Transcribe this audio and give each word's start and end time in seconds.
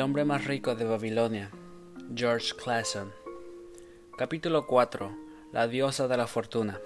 El 0.00 0.04
hombre 0.04 0.24
más 0.24 0.46
rico 0.46 0.74
de 0.74 0.86
Babilonia, 0.86 1.50
George 2.14 2.54
Clason. 2.56 3.12
Capítulo 4.16 4.66
4. 4.66 5.14
La 5.52 5.68
diosa 5.68 6.08
de 6.08 6.16
la 6.16 6.26
fortuna. 6.26 6.80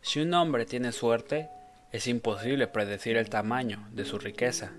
Si 0.00 0.18
un 0.18 0.34
hombre 0.34 0.66
tiene 0.66 0.90
suerte, 0.90 1.48
es 1.92 2.08
imposible 2.08 2.66
predecir 2.66 3.16
el 3.16 3.30
tamaño 3.30 3.86
de 3.92 4.04
su 4.04 4.18
riqueza. 4.18 4.72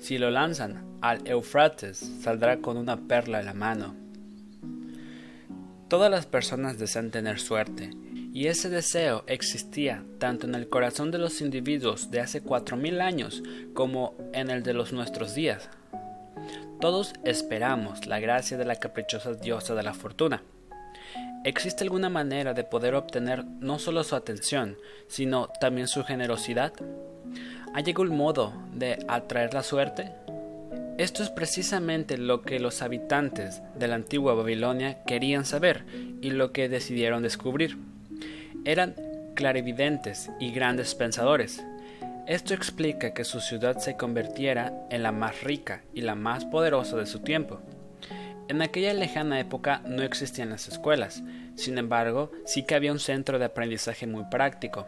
Si 0.00 0.18
lo 0.18 0.32
lanzan 0.32 0.98
al 1.00 1.24
Eufrates, 1.28 1.98
saldrá 1.98 2.58
con 2.58 2.76
una 2.76 3.06
perla 3.06 3.38
en 3.38 3.46
la 3.46 3.54
mano. 3.54 3.94
Todas 5.86 6.10
las 6.10 6.26
personas 6.26 6.76
desean 6.76 7.12
tener 7.12 7.38
suerte, 7.38 7.92
y 8.32 8.48
ese 8.48 8.68
deseo 8.68 9.22
existía 9.28 10.04
tanto 10.18 10.48
en 10.48 10.56
el 10.56 10.68
corazón 10.68 11.12
de 11.12 11.18
los 11.18 11.40
individuos 11.40 12.10
de 12.10 12.18
hace 12.18 12.40
cuatro 12.40 12.76
mil 12.76 13.00
años 13.00 13.44
como 13.74 14.16
en 14.32 14.50
el 14.50 14.64
de 14.64 14.74
los 14.74 14.92
nuestros 14.92 15.36
días. 15.36 15.70
Todos 16.80 17.12
esperamos 17.24 18.06
la 18.06 18.20
gracia 18.20 18.56
de 18.56 18.64
la 18.64 18.76
caprichosa 18.76 19.34
diosa 19.34 19.74
de 19.74 19.82
la 19.82 19.94
fortuna. 19.94 20.44
¿Existe 21.44 21.82
alguna 21.82 22.08
manera 22.08 22.54
de 22.54 22.62
poder 22.62 22.94
obtener 22.94 23.44
no 23.44 23.80
solo 23.80 24.04
su 24.04 24.14
atención, 24.14 24.76
sino 25.08 25.48
también 25.60 25.88
su 25.88 26.04
generosidad? 26.04 26.72
¿Hay 27.74 27.84
algún 27.84 28.16
modo 28.16 28.52
de 28.72 29.04
atraer 29.08 29.54
la 29.54 29.64
suerte? 29.64 30.12
Esto 30.98 31.24
es 31.24 31.30
precisamente 31.30 32.16
lo 32.16 32.42
que 32.42 32.60
los 32.60 32.80
habitantes 32.80 33.60
de 33.76 33.88
la 33.88 33.96
antigua 33.96 34.34
Babilonia 34.34 35.02
querían 35.04 35.44
saber 35.44 35.84
y 36.22 36.30
lo 36.30 36.52
que 36.52 36.68
decidieron 36.68 37.24
descubrir. 37.24 37.76
Eran 38.64 38.94
clarividentes 39.34 40.30
y 40.38 40.52
grandes 40.52 40.94
pensadores, 40.94 41.60
esto 42.28 42.52
explica 42.52 43.14
que 43.14 43.24
su 43.24 43.40
ciudad 43.40 43.78
se 43.78 43.96
convirtiera 43.96 44.74
en 44.90 45.02
la 45.02 45.12
más 45.12 45.42
rica 45.42 45.82
y 45.94 46.02
la 46.02 46.14
más 46.14 46.44
poderosa 46.44 46.98
de 46.98 47.06
su 47.06 47.20
tiempo. 47.20 47.62
En 48.48 48.60
aquella 48.60 48.92
lejana 48.92 49.40
época 49.40 49.80
no 49.86 50.02
existían 50.02 50.50
las 50.50 50.68
escuelas, 50.68 51.22
sin 51.56 51.78
embargo, 51.78 52.30
sí 52.44 52.64
que 52.64 52.74
había 52.74 52.92
un 52.92 52.98
centro 52.98 53.38
de 53.38 53.46
aprendizaje 53.46 54.06
muy 54.06 54.24
práctico. 54.30 54.86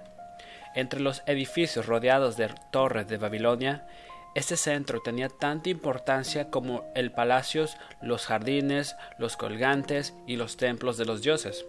Entre 0.74 1.00
los 1.00 1.22
edificios 1.24 1.86
rodeados 1.86 2.36
de 2.36 2.50
torres 2.70 3.08
de 3.08 3.16
Babilonia, 3.16 3.86
este 4.34 4.58
centro 4.58 5.00
tenía 5.00 5.30
tanta 5.30 5.70
importancia 5.70 6.50
como 6.50 6.84
el 6.94 7.11
palacios, 7.11 7.78
los 8.02 8.27
jardines, 8.27 8.96
los 9.18 9.38
colgantes 9.38 10.12
y 10.27 10.36
los 10.36 10.58
templos 10.58 10.98
de 10.98 11.06
los 11.06 11.22
dioses. 11.22 11.64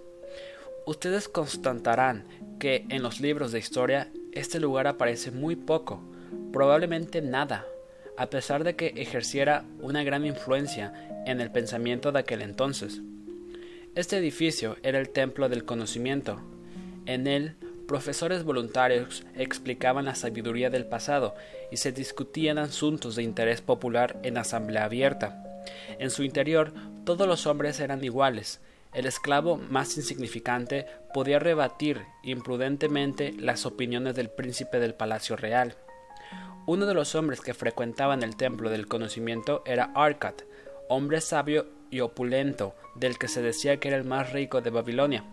Ustedes 0.86 1.30
constatarán 1.30 2.28
que 2.60 2.86
en 2.90 3.04
los 3.04 3.22
libros 3.22 3.54
de 3.54 3.60
historia 3.60 4.12
este 4.34 4.60
lugar 4.60 4.88
aparece 4.88 5.32
muy 5.32 5.56
poco, 5.56 6.02
probablemente 6.54 7.22
nada, 7.22 7.66
a 8.18 8.30
pesar 8.30 8.64
de 8.64 8.76
que 8.76 8.94
ejerciera 8.98 9.66
una 9.82 10.04
gran 10.04 10.26
influencia 10.26 10.94
en 11.26 11.42
el 11.42 11.52
pensamiento 11.52 12.12
de 12.12 12.20
aquel 12.20 12.42
entonces. 12.42 13.02
Este 13.94 14.18
edificio 14.18 14.78
era 14.84 15.00
el 15.00 15.10
templo 15.10 15.50
del 15.50 15.66
conocimiento. 15.66 16.42
En 17.06 17.28
él, 17.28 17.56
profesores 17.88 18.44
voluntarios 18.44 19.26
explicaban 19.36 20.06
la 20.06 20.16
sabiduría 20.16 20.70
del 20.70 20.86
pasado 20.86 21.36
y 21.72 21.78
se 21.78 21.92
discutían 21.92 22.58
asuntos 22.58 23.18
de 23.18 23.24
interés 23.24 23.62
popular 23.62 24.18
en 24.24 24.38
asamblea 24.38 24.86
abierta. 24.86 25.44
En 26.00 26.10
su 26.10 26.24
interior, 26.24 26.74
todos 27.04 27.28
los 27.28 27.48
hombres 27.48 27.80
eran 27.80 28.04
iguales, 28.04 28.62
el 28.94 29.06
esclavo 29.06 29.58
más 29.58 29.96
insignificante 29.98 30.86
podía 31.14 31.40
rebatir 31.40 32.02
imprudentemente 32.24 33.34
las 33.34 33.66
opiniones 33.66 34.16
del 34.16 34.30
príncipe 34.30 34.80
del 34.80 34.94
palacio 34.94 35.36
real. 35.36 35.76
Uno 36.66 36.86
de 36.86 36.94
los 36.94 37.16
hombres 37.16 37.42
que 37.42 37.54
frecuentaban 37.54 38.22
el 38.22 38.36
templo 38.36 38.70
del 38.70 38.88
conocimiento 38.88 39.64
era 39.66 39.92
Arcad, 39.96 40.36
hombre 40.90 41.22
sabio 41.22 41.68
y 41.90 42.02
opulento, 42.02 42.76
del 42.96 43.18
que 43.18 43.28
se 43.28 43.42
decía 43.42 43.78
que 43.78 43.88
era 43.88 43.98
el 43.98 44.04
más 44.04 44.32
rico 44.34 44.62
de 44.62 44.70
Babilonia. 44.70 45.24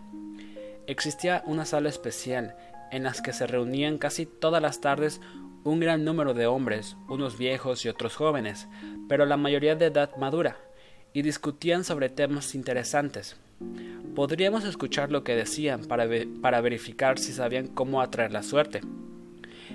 Existía 0.87 1.43
una 1.45 1.65
sala 1.65 1.89
especial 1.89 2.55
en 2.91 3.03
la 3.03 3.13
que 3.13 3.33
se 3.33 3.45
reunían 3.45 3.97
casi 3.97 4.25
todas 4.25 4.61
las 4.61 4.81
tardes 4.81 5.21
un 5.63 5.79
gran 5.79 6.05
número 6.05 6.33
de 6.33 6.47
hombres, 6.47 6.95
unos 7.07 7.37
viejos 7.37 7.85
y 7.85 7.89
otros 7.89 8.15
jóvenes, 8.15 8.67
pero 9.07 9.25
la 9.25 9.37
mayoría 9.37 9.75
de 9.75 9.87
edad 9.87 10.15
madura, 10.17 10.57
y 11.13 11.21
discutían 11.21 11.83
sobre 11.83 12.09
temas 12.09 12.55
interesantes. 12.55 13.35
Podríamos 14.15 14.65
escuchar 14.65 15.11
lo 15.11 15.23
que 15.23 15.35
decían 15.35 15.85
para, 15.85 16.07
para 16.41 16.61
verificar 16.61 17.19
si 17.19 17.31
sabían 17.31 17.67
cómo 17.67 18.01
atraer 18.01 18.31
la 18.31 18.43
suerte. 18.43 18.81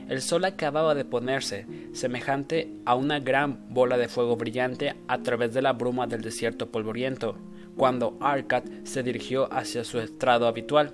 El 0.08 0.20
sol 0.20 0.44
acababa 0.44 0.94
de 0.94 1.04
ponerse, 1.04 1.66
semejante 1.92 2.70
a 2.84 2.94
una 2.94 3.20
gran 3.20 3.72
bola 3.72 3.96
de 3.96 4.08
fuego 4.08 4.36
brillante 4.36 4.96
a 5.08 5.22
través 5.22 5.54
de 5.54 5.62
la 5.62 5.72
bruma 5.72 6.06
del 6.06 6.20
desierto 6.20 6.70
polvoriento, 6.70 7.36
cuando 7.76 8.18
Arcad 8.20 8.64
se 8.82 9.02
dirigió 9.02 9.52
hacia 9.52 9.84
su 9.84 9.98
estrado 10.00 10.46
habitual. 10.46 10.92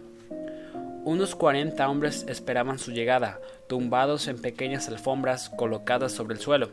Unos 1.05 1.35
cuarenta 1.35 1.89
hombres 1.89 2.27
esperaban 2.29 2.79
su 2.79 2.93
llegada, 2.93 3.41
tumbados 3.69 4.29
en 4.29 4.41
pequeñas 4.41 4.87
alfombras 4.89 5.49
colocadas 5.49 6.13
sobre 6.13 6.35
el 6.35 6.41
suelo. 6.41 6.71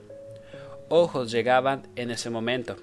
Ojos 0.89 1.31
llegaban 1.31 1.88
en 1.95 2.11
ese 2.11 2.29
momento, 2.29 2.75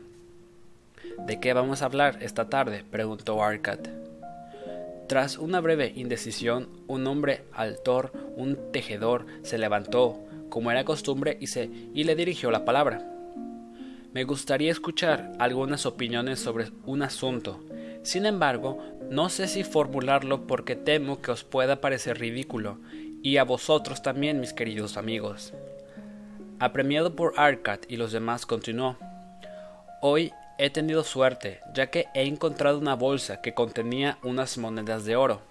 ¿De 1.18 1.40
qué 1.40 1.52
vamos 1.52 1.80
a 1.80 1.86
hablar 1.86 2.18
esta 2.20 2.48
tarde? 2.48 2.84
preguntó 2.90 3.42
Arcad. 3.42 3.78
Tras 5.06 5.38
una 5.38 5.60
breve 5.60 5.92
indecisión, 5.94 6.68
un 6.86 7.06
hombre 7.06 7.44
altor, 7.52 8.12
un 8.36 8.72
tejedor, 8.72 9.26
se 9.42 9.58
levantó, 9.58 10.18
como 10.48 10.70
era 10.70 10.84
costumbre, 10.84 11.36
y, 11.40 11.46
se, 11.46 11.70
y 11.94 12.04
le 12.04 12.14
dirigió 12.14 12.50
la 12.50 12.64
palabra. 12.64 13.10
Me 14.12 14.24
gustaría 14.24 14.70
escuchar 14.70 15.32
algunas 15.38 15.86
opiniones 15.86 16.40
sobre 16.40 16.68
un 16.86 17.02
asunto. 17.02 17.60
Sin 18.02 18.26
embargo, 18.26 18.78
no 19.10 19.28
sé 19.28 19.48
si 19.48 19.64
formularlo 19.64 20.46
porque 20.46 20.76
temo 20.76 21.20
que 21.20 21.30
os 21.30 21.44
pueda 21.44 21.80
parecer 21.80 22.18
ridículo, 22.18 22.78
y 23.22 23.38
a 23.38 23.44
vosotros 23.44 24.02
también, 24.02 24.40
mis 24.40 24.52
queridos 24.52 24.96
amigos. 24.96 25.54
Apremiado 26.60 27.16
por 27.16 27.34
Arcad 27.36 27.80
y 27.88 27.96
los 27.96 28.12
demás, 28.12 28.46
continuó. 28.46 28.96
Hoy 30.00 30.32
He 30.56 30.70
tenido 30.70 31.02
suerte, 31.02 31.60
ya 31.72 31.88
que 31.88 32.06
he 32.14 32.22
encontrado 32.22 32.78
una 32.78 32.94
bolsa 32.94 33.40
que 33.40 33.54
contenía 33.54 34.18
unas 34.22 34.56
monedas 34.56 35.04
de 35.04 35.16
oro. 35.16 35.42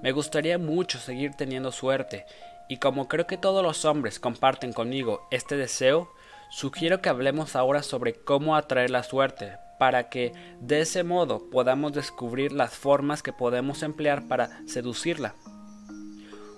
Me 0.00 0.12
gustaría 0.12 0.58
mucho 0.58 0.98
seguir 0.98 1.34
teniendo 1.34 1.72
suerte, 1.72 2.24
y 2.68 2.76
como 2.76 3.08
creo 3.08 3.26
que 3.26 3.36
todos 3.36 3.64
los 3.64 3.84
hombres 3.84 4.20
comparten 4.20 4.72
conmigo 4.72 5.26
este 5.32 5.56
deseo, 5.56 6.08
sugiero 6.50 7.02
que 7.02 7.08
hablemos 7.08 7.56
ahora 7.56 7.82
sobre 7.82 8.14
cómo 8.14 8.54
atraer 8.54 8.90
la 8.90 9.02
suerte, 9.02 9.56
para 9.78 10.08
que 10.08 10.32
de 10.60 10.82
ese 10.82 11.02
modo 11.02 11.50
podamos 11.50 11.92
descubrir 11.92 12.52
las 12.52 12.74
formas 12.74 13.24
que 13.24 13.32
podemos 13.32 13.82
emplear 13.82 14.28
para 14.28 14.60
seducirla. 14.68 15.34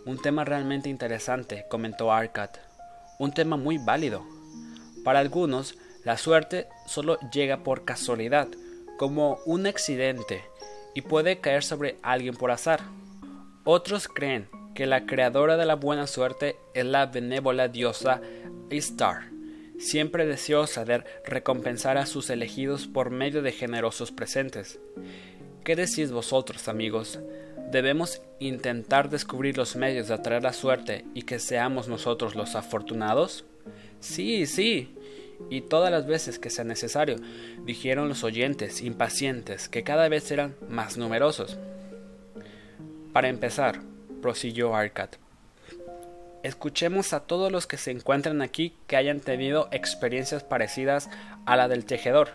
Un 0.04 0.20
tema 0.20 0.44
realmente 0.44 0.90
interesante, 0.90 1.64
comentó 1.70 2.12
Arcad. 2.12 2.50
Un 3.18 3.32
tema 3.32 3.56
muy 3.56 3.78
válido. 3.78 4.22
Para 5.04 5.20
algunos, 5.20 5.76
la 6.04 6.16
suerte 6.16 6.66
solo 6.86 7.18
llega 7.32 7.62
por 7.62 7.84
casualidad, 7.84 8.48
como 8.98 9.38
un 9.44 9.66
accidente, 9.66 10.42
y 10.94 11.02
puede 11.02 11.40
caer 11.40 11.62
sobre 11.62 11.96
alguien 12.02 12.34
por 12.34 12.50
azar. 12.50 12.80
Otros 13.64 14.08
creen 14.08 14.48
que 14.74 14.86
la 14.86 15.06
creadora 15.06 15.56
de 15.56 15.66
la 15.66 15.74
buena 15.74 16.06
suerte 16.06 16.56
es 16.74 16.84
la 16.84 17.06
benévola 17.06 17.68
diosa 17.68 18.20
Istar, 18.70 19.30
siempre 19.78 20.26
deseosa 20.26 20.84
de 20.84 21.04
recompensar 21.24 21.98
a 21.98 22.06
sus 22.06 22.30
elegidos 22.30 22.86
por 22.86 23.10
medio 23.10 23.42
de 23.42 23.52
generosos 23.52 24.12
presentes. 24.12 24.78
¿Qué 25.64 25.76
decís 25.76 26.12
vosotros, 26.12 26.68
amigos? 26.68 27.18
¿Debemos 27.70 28.22
intentar 28.38 29.10
descubrir 29.10 29.56
los 29.56 29.76
medios 29.76 30.08
de 30.08 30.14
atraer 30.14 30.42
la 30.42 30.52
suerte 30.52 31.04
y 31.14 31.22
que 31.22 31.38
seamos 31.38 31.88
nosotros 31.88 32.34
los 32.34 32.54
afortunados? 32.54 33.44
Sí, 34.00 34.46
sí, 34.46 34.94
y 35.48 35.62
todas 35.62 35.90
las 35.90 36.06
veces 36.06 36.38
que 36.38 36.50
sea 36.50 36.64
necesario, 36.64 37.16
dijeron 37.64 38.08
los 38.08 38.24
oyentes 38.24 38.82
impacientes, 38.82 39.68
que 39.68 39.82
cada 39.82 40.08
vez 40.08 40.30
eran 40.30 40.54
más 40.68 40.96
numerosos. 40.96 41.58
Para 43.12 43.28
empezar, 43.28 43.80
prosiguió 44.20 44.74
Arcad, 44.74 45.10
escuchemos 46.42 47.12
a 47.12 47.20
todos 47.20 47.50
los 47.50 47.66
que 47.66 47.76
se 47.76 47.90
encuentran 47.90 48.42
aquí 48.42 48.74
que 48.86 48.96
hayan 48.96 49.20
tenido 49.20 49.68
experiencias 49.72 50.44
parecidas 50.44 51.10
a 51.46 51.56
la 51.56 51.68
del 51.68 51.84
tejedor, 51.84 52.30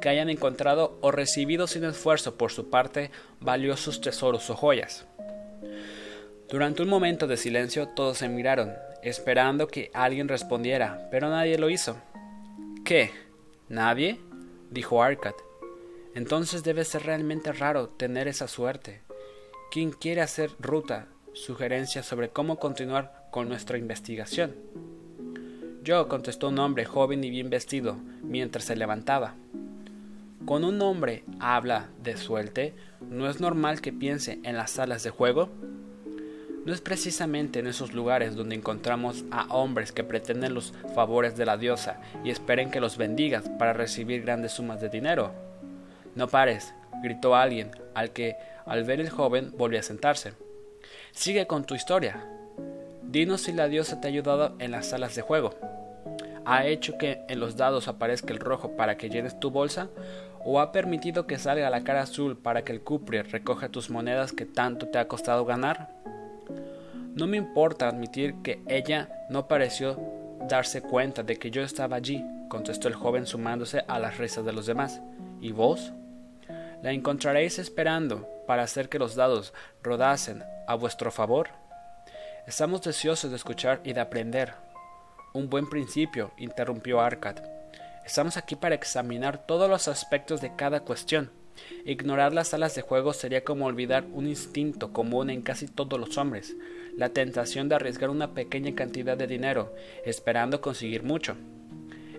que 0.00 0.08
hayan 0.08 0.30
encontrado 0.30 0.98
o 1.00 1.10
recibido 1.10 1.66
sin 1.66 1.84
esfuerzo 1.84 2.36
por 2.36 2.52
su 2.52 2.70
parte 2.70 3.10
valiosos 3.40 4.00
tesoros 4.00 4.50
o 4.50 4.56
joyas. 4.56 5.06
Durante 6.48 6.82
un 6.82 6.88
momento 6.88 7.26
de 7.26 7.36
silencio 7.36 7.88
todos 7.88 8.18
se 8.18 8.28
miraron, 8.28 8.74
esperando 9.02 9.68
que 9.68 9.90
alguien 9.92 10.28
respondiera, 10.28 11.08
pero 11.10 11.28
nadie 11.28 11.58
lo 11.58 11.68
hizo. 11.68 11.96
¿Qué? 12.88 13.10
¿Nadie? 13.68 14.18
dijo 14.70 15.02
Arcad. 15.02 15.34
Entonces 16.14 16.64
debe 16.64 16.86
ser 16.86 17.02
realmente 17.02 17.52
raro 17.52 17.90
tener 17.90 18.28
esa 18.28 18.48
suerte. 18.48 19.02
¿Quién 19.70 19.90
quiere 19.90 20.22
hacer 20.22 20.52
ruta, 20.58 21.08
sugerencias 21.34 22.06
sobre 22.06 22.30
cómo 22.30 22.58
continuar 22.58 23.28
con 23.30 23.46
nuestra 23.46 23.76
investigación? 23.76 24.54
Yo, 25.82 26.08
contestó 26.08 26.48
un 26.48 26.58
hombre 26.60 26.86
joven 26.86 27.22
y 27.24 27.28
bien 27.28 27.50
vestido, 27.50 27.98
mientras 28.22 28.64
se 28.64 28.74
levantaba. 28.74 29.34
Con 30.46 30.64
un 30.64 30.80
hombre 30.80 31.24
habla 31.40 31.90
de 32.02 32.16
suelte, 32.16 32.72
¿no 33.02 33.28
es 33.28 33.38
normal 33.38 33.82
que 33.82 33.92
piense 33.92 34.40
en 34.44 34.56
las 34.56 34.70
salas 34.70 35.02
de 35.02 35.10
juego? 35.10 35.50
No 36.68 36.74
es 36.74 36.82
precisamente 36.82 37.60
en 37.60 37.66
esos 37.66 37.94
lugares 37.94 38.36
donde 38.36 38.54
encontramos 38.54 39.24
a 39.30 39.46
hombres 39.56 39.90
que 39.90 40.04
pretenden 40.04 40.52
los 40.52 40.74
favores 40.94 41.34
de 41.34 41.46
la 41.46 41.56
diosa 41.56 41.98
y 42.22 42.28
esperen 42.28 42.70
que 42.70 42.78
los 42.78 42.98
bendigas 42.98 43.48
para 43.58 43.72
recibir 43.72 44.20
grandes 44.20 44.52
sumas 44.52 44.78
de 44.78 44.90
dinero. 44.90 45.32
No 46.14 46.28
pares, 46.28 46.74
gritó 47.02 47.34
alguien, 47.34 47.70
al 47.94 48.10
que, 48.10 48.36
al 48.66 48.84
ver 48.84 49.00
el 49.00 49.08
joven, 49.08 49.50
volvió 49.56 49.80
a 49.80 49.82
sentarse. 49.82 50.34
Sigue 51.12 51.46
con 51.46 51.64
tu 51.64 51.74
historia. 51.74 52.22
Dinos 53.02 53.40
si 53.40 53.52
la 53.54 53.68
diosa 53.68 54.02
te 54.02 54.08
ha 54.08 54.10
ayudado 54.10 54.54
en 54.58 54.72
las 54.72 54.90
salas 54.90 55.14
de 55.14 55.22
juego. 55.22 55.54
¿Ha 56.44 56.66
hecho 56.66 56.98
que 56.98 57.22
en 57.30 57.40
los 57.40 57.56
dados 57.56 57.88
aparezca 57.88 58.34
el 58.34 58.40
rojo 58.40 58.76
para 58.76 58.98
que 58.98 59.08
llenes 59.08 59.40
tu 59.40 59.50
bolsa? 59.50 59.88
¿O 60.44 60.60
ha 60.60 60.70
permitido 60.70 61.26
que 61.26 61.38
salga 61.38 61.70
la 61.70 61.82
cara 61.82 62.02
azul 62.02 62.36
para 62.36 62.62
que 62.62 62.72
el 62.72 62.82
cupri 62.82 63.22
recoja 63.22 63.70
tus 63.70 63.88
monedas 63.88 64.32
que 64.34 64.44
tanto 64.44 64.88
te 64.88 64.98
ha 64.98 65.08
costado 65.08 65.46
ganar? 65.46 65.97
No 67.18 67.26
me 67.26 67.36
importa 67.36 67.88
admitir 67.88 68.36
que 68.44 68.62
ella 68.68 69.08
no 69.28 69.48
pareció 69.48 69.98
darse 70.48 70.82
cuenta 70.82 71.24
de 71.24 71.36
que 71.36 71.50
yo 71.50 71.62
estaba 71.62 71.96
allí, 71.96 72.24
contestó 72.48 72.86
el 72.86 72.94
joven 72.94 73.26
sumándose 73.26 73.82
a 73.88 73.98
las 73.98 74.18
risas 74.18 74.44
de 74.44 74.52
los 74.52 74.66
demás. 74.66 75.00
¿Y 75.40 75.50
vos? 75.50 75.92
La 76.80 76.92
encontraréis 76.92 77.58
esperando 77.58 78.28
para 78.46 78.62
hacer 78.62 78.88
que 78.88 79.00
los 79.00 79.16
dados 79.16 79.52
rodasen 79.82 80.44
a 80.68 80.76
vuestro 80.76 81.10
favor. 81.10 81.48
Estamos 82.46 82.82
deseosos 82.82 83.30
de 83.30 83.36
escuchar 83.36 83.80
y 83.82 83.94
de 83.94 84.00
aprender. 84.00 84.54
Un 85.34 85.50
buen 85.50 85.68
principio, 85.68 86.30
interrumpió 86.38 87.00
Arcad. 87.00 87.38
Estamos 88.06 88.36
aquí 88.36 88.54
para 88.54 88.76
examinar 88.76 89.44
todos 89.44 89.68
los 89.68 89.88
aspectos 89.88 90.40
de 90.40 90.54
cada 90.54 90.84
cuestión. 90.84 91.32
Ignorar 91.84 92.32
las 92.32 92.48
salas 92.48 92.76
de 92.76 92.82
juego 92.82 93.12
sería 93.12 93.42
como 93.42 93.66
olvidar 93.66 94.04
un 94.12 94.28
instinto 94.28 94.92
común 94.92 95.30
en 95.30 95.42
casi 95.42 95.66
todos 95.66 95.98
los 95.98 96.16
hombres, 96.16 96.54
la 96.98 97.10
tentación 97.10 97.68
de 97.68 97.76
arriesgar 97.76 98.10
una 98.10 98.34
pequeña 98.34 98.74
cantidad 98.74 99.16
de 99.16 99.28
dinero, 99.28 99.72
esperando 100.04 100.60
conseguir 100.60 101.04
mucho. 101.04 101.36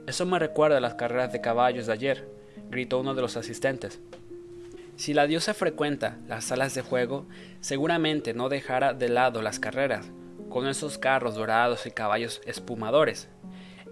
Eso 0.08 0.26
me 0.26 0.40
recuerda 0.40 0.78
a 0.78 0.82
las 0.82 0.96
carreras 0.96 1.34
de 1.34 1.42
caballos 1.42 1.86
de 1.86 1.94
ayer, 1.94 2.30
gritó 2.72 3.00
uno 3.00 3.14
de 3.14 3.22
los 3.22 3.36
asistentes. 3.36 4.00
Si 4.96 5.14
la 5.14 5.28
diosa 5.28 5.54
frecuenta 5.54 6.18
las 6.30 6.46
salas 6.46 6.76
de 6.76 6.82
juego, 6.82 7.26
seguramente 7.60 8.34
no 8.34 8.48
dejará 8.48 8.94
de 8.94 9.10
lado 9.10 9.42
las 9.42 9.60
carreras, 9.60 10.10
con 10.50 10.66
esos 10.66 10.98
carros 10.98 11.36
dorados 11.36 11.86
y 11.86 11.92
caballos 11.92 12.42
espumadores. 12.46 13.28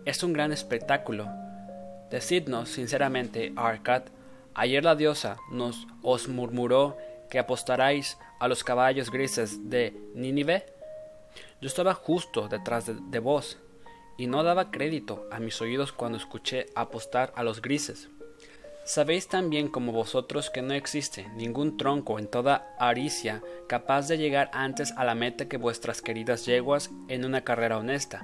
Es 0.05 0.23
un 0.23 0.31
gran 0.31 0.53
espectáculo. 0.53 1.27
Decidnos 2.09 2.69
sinceramente, 2.69 3.51
Arcad, 3.57 4.03
ayer 4.53 4.85
la 4.85 4.95
diosa 4.95 5.35
nos 5.51 5.85
os 6.01 6.29
murmuró 6.29 6.97
que 7.29 7.39
apostaráis 7.39 8.17
a 8.39 8.47
los 8.47 8.63
caballos 8.63 9.11
grises 9.11 9.69
de 9.69 9.93
Nínive. 10.15 10.76
Yo 11.59 11.67
estaba 11.67 11.95
justo 11.95 12.47
detrás 12.47 12.85
de, 12.85 13.19
vos 13.19 13.57
y 14.15 14.27
no 14.27 14.43
daba 14.43 14.69
crédito 14.69 15.27
a 15.31 15.39
mis 15.39 15.59
oídos 15.59 15.91
cuando 15.91 16.17
escuché 16.17 16.67
apostar 16.75 17.33
a 17.35 17.43
los 17.43 17.63
grises. 17.63 18.09
Sabéis 18.85 19.27
también 19.27 19.67
como 19.67 19.91
vosotros 19.91 20.51
que 20.51 20.61
no 20.61 20.75
existe 20.75 21.27
ningún 21.29 21.75
tronco 21.77 22.19
en 22.19 22.27
toda 22.27 22.75
Aricia 22.79 23.41
capaz 23.67 24.07
de 24.07 24.17
llegar 24.17 24.51
antes 24.53 24.93
a 24.97 25.03
la 25.03 25.15
meta 25.15 25.49
que 25.49 25.57
vuestras 25.57 26.01
queridas 26.01 26.45
yeguas 26.45 26.91
en 27.09 27.25
una 27.25 27.43
carrera 27.43 27.79
honesta. 27.79 28.23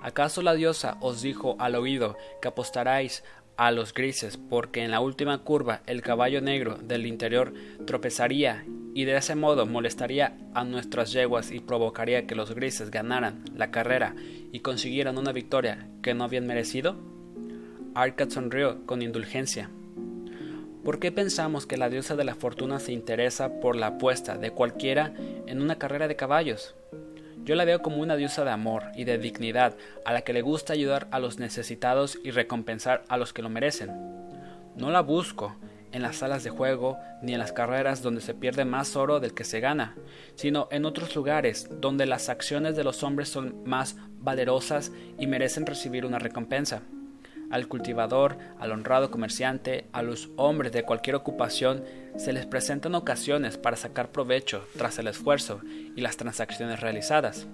¿Acaso 0.00 0.40
la 0.40 0.54
diosa 0.54 0.98
os 1.00 1.22
dijo 1.22 1.56
al 1.58 1.74
oído 1.74 2.16
que 2.40 2.48
apostaráis 2.48 3.24
a 3.56 3.72
los 3.72 3.92
grises 3.92 4.36
porque 4.36 4.84
en 4.84 4.92
la 4.92 5.00
última 5.00 5.38
curva 5.42 5.82
el 5.86 6.00
caballo 6.00 6.40
negro 6.40 6.76
del 6.76 7.06
interior 7.06 7.52
tropezaría 7.86 8.64
y 8.96 9.04
de 9.04 9.14
ese 9.14 9.34
modo 9.34 9.66
molestaría 9.66 10.38
a 10.54 10.64
nuestras 10.64 11.12
yeguas 11.12 11.52
y 11.52 11.60
provocaría 11.60 12.26
que 12.26 12.34
los 12.34 12.54
grises 12.54 12.90
ganaran 12.90 13.44
la 13.54 13.70
carrera 13.70 14.14
y 14.52 14.60
consiguieran 14.60 15.18
una 15.18 15.32
victoria 15.32 15.86
que 16.00 16.14
no 16.14 16.24
habían 16.24 16.46
merecido? 16.46 16.96
Arcad 17.94 18.30
sonrió 18.30 18.86
con 18.86 19.02
indulgencia. 19.02 19.68
¿Por 20.82 20.98
qué 20.98 21.12
pensamos 21.12 21.66
que 21.66 21.76
la 21.76 21.90
diosa 21.90 22.16
de 22.16 22.24
la 22.24 22.36
fortuna 22.36 22.80
se 22.80 22.92
interesa 22.92 23.60
por 23.60 23.76
la 23.76 23.88
apuesta 23.88 24.38
de 24.38 24.52
cualquiera 24.52 25.12
en 25.46 25.60
una 25.60 25.76
carrera 25.76 26.08
de 26.08 26.16
caballos? 26.16 26.74
Yo 27.44 27.54
la 27.54 27.66
veo 27.66 27.82
como 27.82 27.98
una 27.98 28.16
diosa 28.16 28.46
de 28.46 28.50
amor 28.50 28.84
y 28.96 29.04
de 29.04 29.18
dignidad 29.18 29.76
a 30.06 30.14
la 30.14 30.22
que 30.22 30.32
le 30.32 30.40
gusta 30.40 30.72
ayudar 30.72 31.06
a 31.10 31.20
los 31.20 31.38
necesitados 31.38 32.18
y 32.24 32.30
recompensar 32.30 33.04
a 33.08 33.18
los 33.18 33.34
que 33.34 33.42
lo 33.42 33.50
merecen. 33.50 33.90
No 34.74 34.90
la 34.90 35.02
busco 35.02 35.54
en 35.92 36.02
las 36.02 36.16
salas 36.16 36.44
de 36.44 36.50
juego 36.50 36.98
ni 37.22 37.32
en 37.32 37.38
las 37.38 37.52
carreras 37.52 38.02
donde 38.02 38.20
se 38.20 38.34
pierde 38.34 38.64
más 38.64 38.96
oro 38.96 39.20
del 39.20 39.34
que 39.34 39.44
se 39.44 39.60
gana, 39.60 39.96
sino 40.34 40.68
en 40.70 40.84
otros 40.84 41.14
lugares 41.14 41.68
donde 41.80 42.06
las 42.06 42.28
acciones 42.28 42.76
de 42.76 42.84
los 42.84 43.02
hombres 43.02 43.28
son 43.28 43.62
más 43.64 43.96
valerosas 44.18 44.92
y 45.18 45.26
merecen 45.26 45.66
recibir 45.66 46.04
una 46.04 46.18
recompensa 46.18 46.82
al 47.50 47.68
cultivador, 47.68 48.38
al 48.58 48.72
honrado 48.72 49.10
comerciante, 49.10 49.86
a 49.92 50.02
los 50.02 50.30
hombres 50.36 50.72
de 50.72 50.82
cualquier 50.82 51.16
ocupación, 51.16 51.84
se 52.16 52.32
les 52.32 52.46
presentan 52.46 52.94
ocasiones 52.94 53.56
para 53.56 53.76
sacar 53.76 54.10
provecho 54.10 54.66
tras 54.76 54.98
el 54.98 55.08
esfuerzo 55.08 55.60
y 55.64 56.00
las 56.00 56.16
transacciones 56.16 56.80
realizadas. 56.80 57.46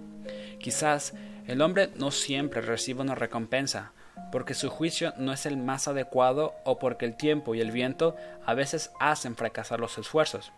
Quizás 0.59 1.15
el 1.47 1.61
hombre 1.61 1.91
no 1.97 2.11
siempre 2.11 2.61
reciba 2.61 3.03
una 3.03 3.15
recompensa, 3.15 3.93
porque 4.31 4.55
su 4.55 4.71
juicio 4.71 5.13
no 5.19 5.33
es 5.33 5.47
el 5.47 5.57
más 5.57 5.89
adecuado 5.89 6.55
o 6.65 6.79
porque 6.79 7.05
el 7.05 7.17
tiempo 7.17 7.55
y 7.55 7.61
el 7.61 7.71
viento 7.71 8.17
a 8.45 8.55
veces 8.55 8.91
hacen 8.99 9.37
fracasar 9.37 9.81
los 9.81 9.99
esfuerzos. 9.99 10.53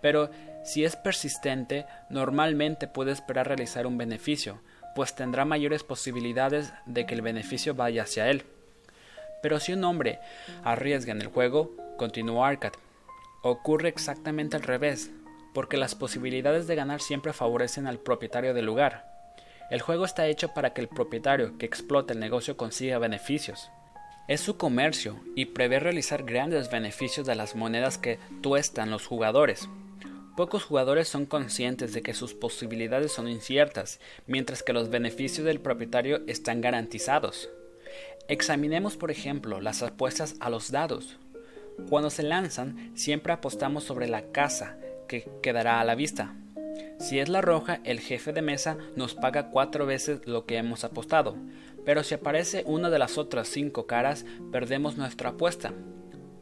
Pero 0.00 0.30
si 0.64 0.84
es 0.84 0.96
persistente, 0.96 1.86
normalmente 2.10 2.86
puede 2.86 3.12
esperar 3.12 3.48
realizar 3.48 3.86
un 3.86 3.96
beneficio, 3.96 4.60
pues 4.94 5.14
tendrá 5.14 5.44
mayores 5.44 5.82
posibilidades 5.82 6.72
de 6.86 7.06
que 7.06 7.14
el 7.14 7.22
beneficio 7.22 7.74
vaya 7.74 8.02
hacia 8.02 8.30
él. 8.30 8.44
Pero 9.42 9.60
si 9.60 9.72
un 9.72 9.84
hombre 9.84 10.20
arriesga 10.62 11.12
en 11.12 11.20
el 11.20 11.28
juego, 11.28 11.74
continuó 11.96 12.44
Arcad, 12.44 12.72
ocurre 13.42 13.88
exactamente 13.88 14.56
al 14.56 14.62
revés, 14.62 15.10
porque 15.52 15.76
las 15.76 15.94
posibilidades 15.94 16.66
de 16.66 16.74
ganar 16.74 17.00
siempre 17.00 17.32
favorecen 17.32 17.86
al 17.86 17.98
propietario 17.98 18.54
del 18.54 18.66
lugar. 18.66 19.13
El 19.70 19.80
juego 19.80 20.04
está 20.04 20.26
hecho 20.26 20.52
para 20.52 20.72
que 20.74 20.80
el 20.80 20.88
propietario 20.88 21.56
que 21.58 21.66
explota 21.66 22.12
el 22.12 22.20
negocio 22.20 22.56
consiga 22.56 22.98
beneficios. 22.98 23.70
Es 24.28 24.40
su 24.40 24.56
comercio 24.56 25.20
y 25.34 25.46
prevé 25.46 25.80
realizar 25.80 26.24
grandes 26.24 26.70
beneficios 26.70 27.26
de 27.26 27.34
las 27.34 27.54
monedas 27.54 27.98
que 27.98 28.18
tuestan 28.42 28.90
los 28.90 29.06
jugadores. 29.06 29.68
Pocos 30.36 30.64
jugadores 30.64 31.08
son 31.08 31.26
conscientes 31.26 31.92
de 31.92 32.02
que 32.02 32.14
sus 32.14 32.34
posibilidades 32.34 33.12
son 33.12 33.28
inciertas, 33.28 34.00
mientras 34.26 34.62
que 34.62 34.72
los 34.72 34.90
beneficios 34.90 35.46
del 35.46 35.60
propietario 35.60 36.22
están 36.26 36.60
garantizados. 36.60 37.50
Examinemos, 38.28 38.96
por 38.96 39.10
ejemplo, 39.10 39.60
las 39.60 39.82
apuestas 39.82 40.34
a 40.40 40.50
los 40.50 40.70
dados. 40.70 41.18
Cuando 41.88 42.10
se 42.10 42.22
lanzan, 42.22 42.92
siempre 42.94 43.32
apostamos 43.32 43.84
sobre 43.84 44.08
la 44.08 44.32
casa 44.32 44.78
que 45.06 45.28
quedará 45.42 45.80
a 45.80 45.84
la 45.84 45.94
vista. 45.94 46.34
Si 47.04 47.18
es 47.18 47.28
la 47.28 47.42
roja, 47.42 47.80
el 47.84 48.00
jefe 48.00 48.32
de 48.32 48.40
mesa 48.40 48.78
nos 48.96 49.14
paga 49.14 49.50
cuatro 49.50 49.84
veces 49.84 50.20
lo 50.24 50.46
que 50.46 50.56
hemos 50.56 50.84
apostado, 50.84 51.36
pero 51.84 52.02
si 52.02 52.14
aparece 52.14 52.64
una 52.66 52.88
de 52.88 52.98
las 52.98 53.18
otras 53.18 53.46
cinco 53.46 53.86
caras, 53.86 54.24
perdemos 54.50 54.96
nuestra 54.96 55.28
apuesta. 55.28 55.74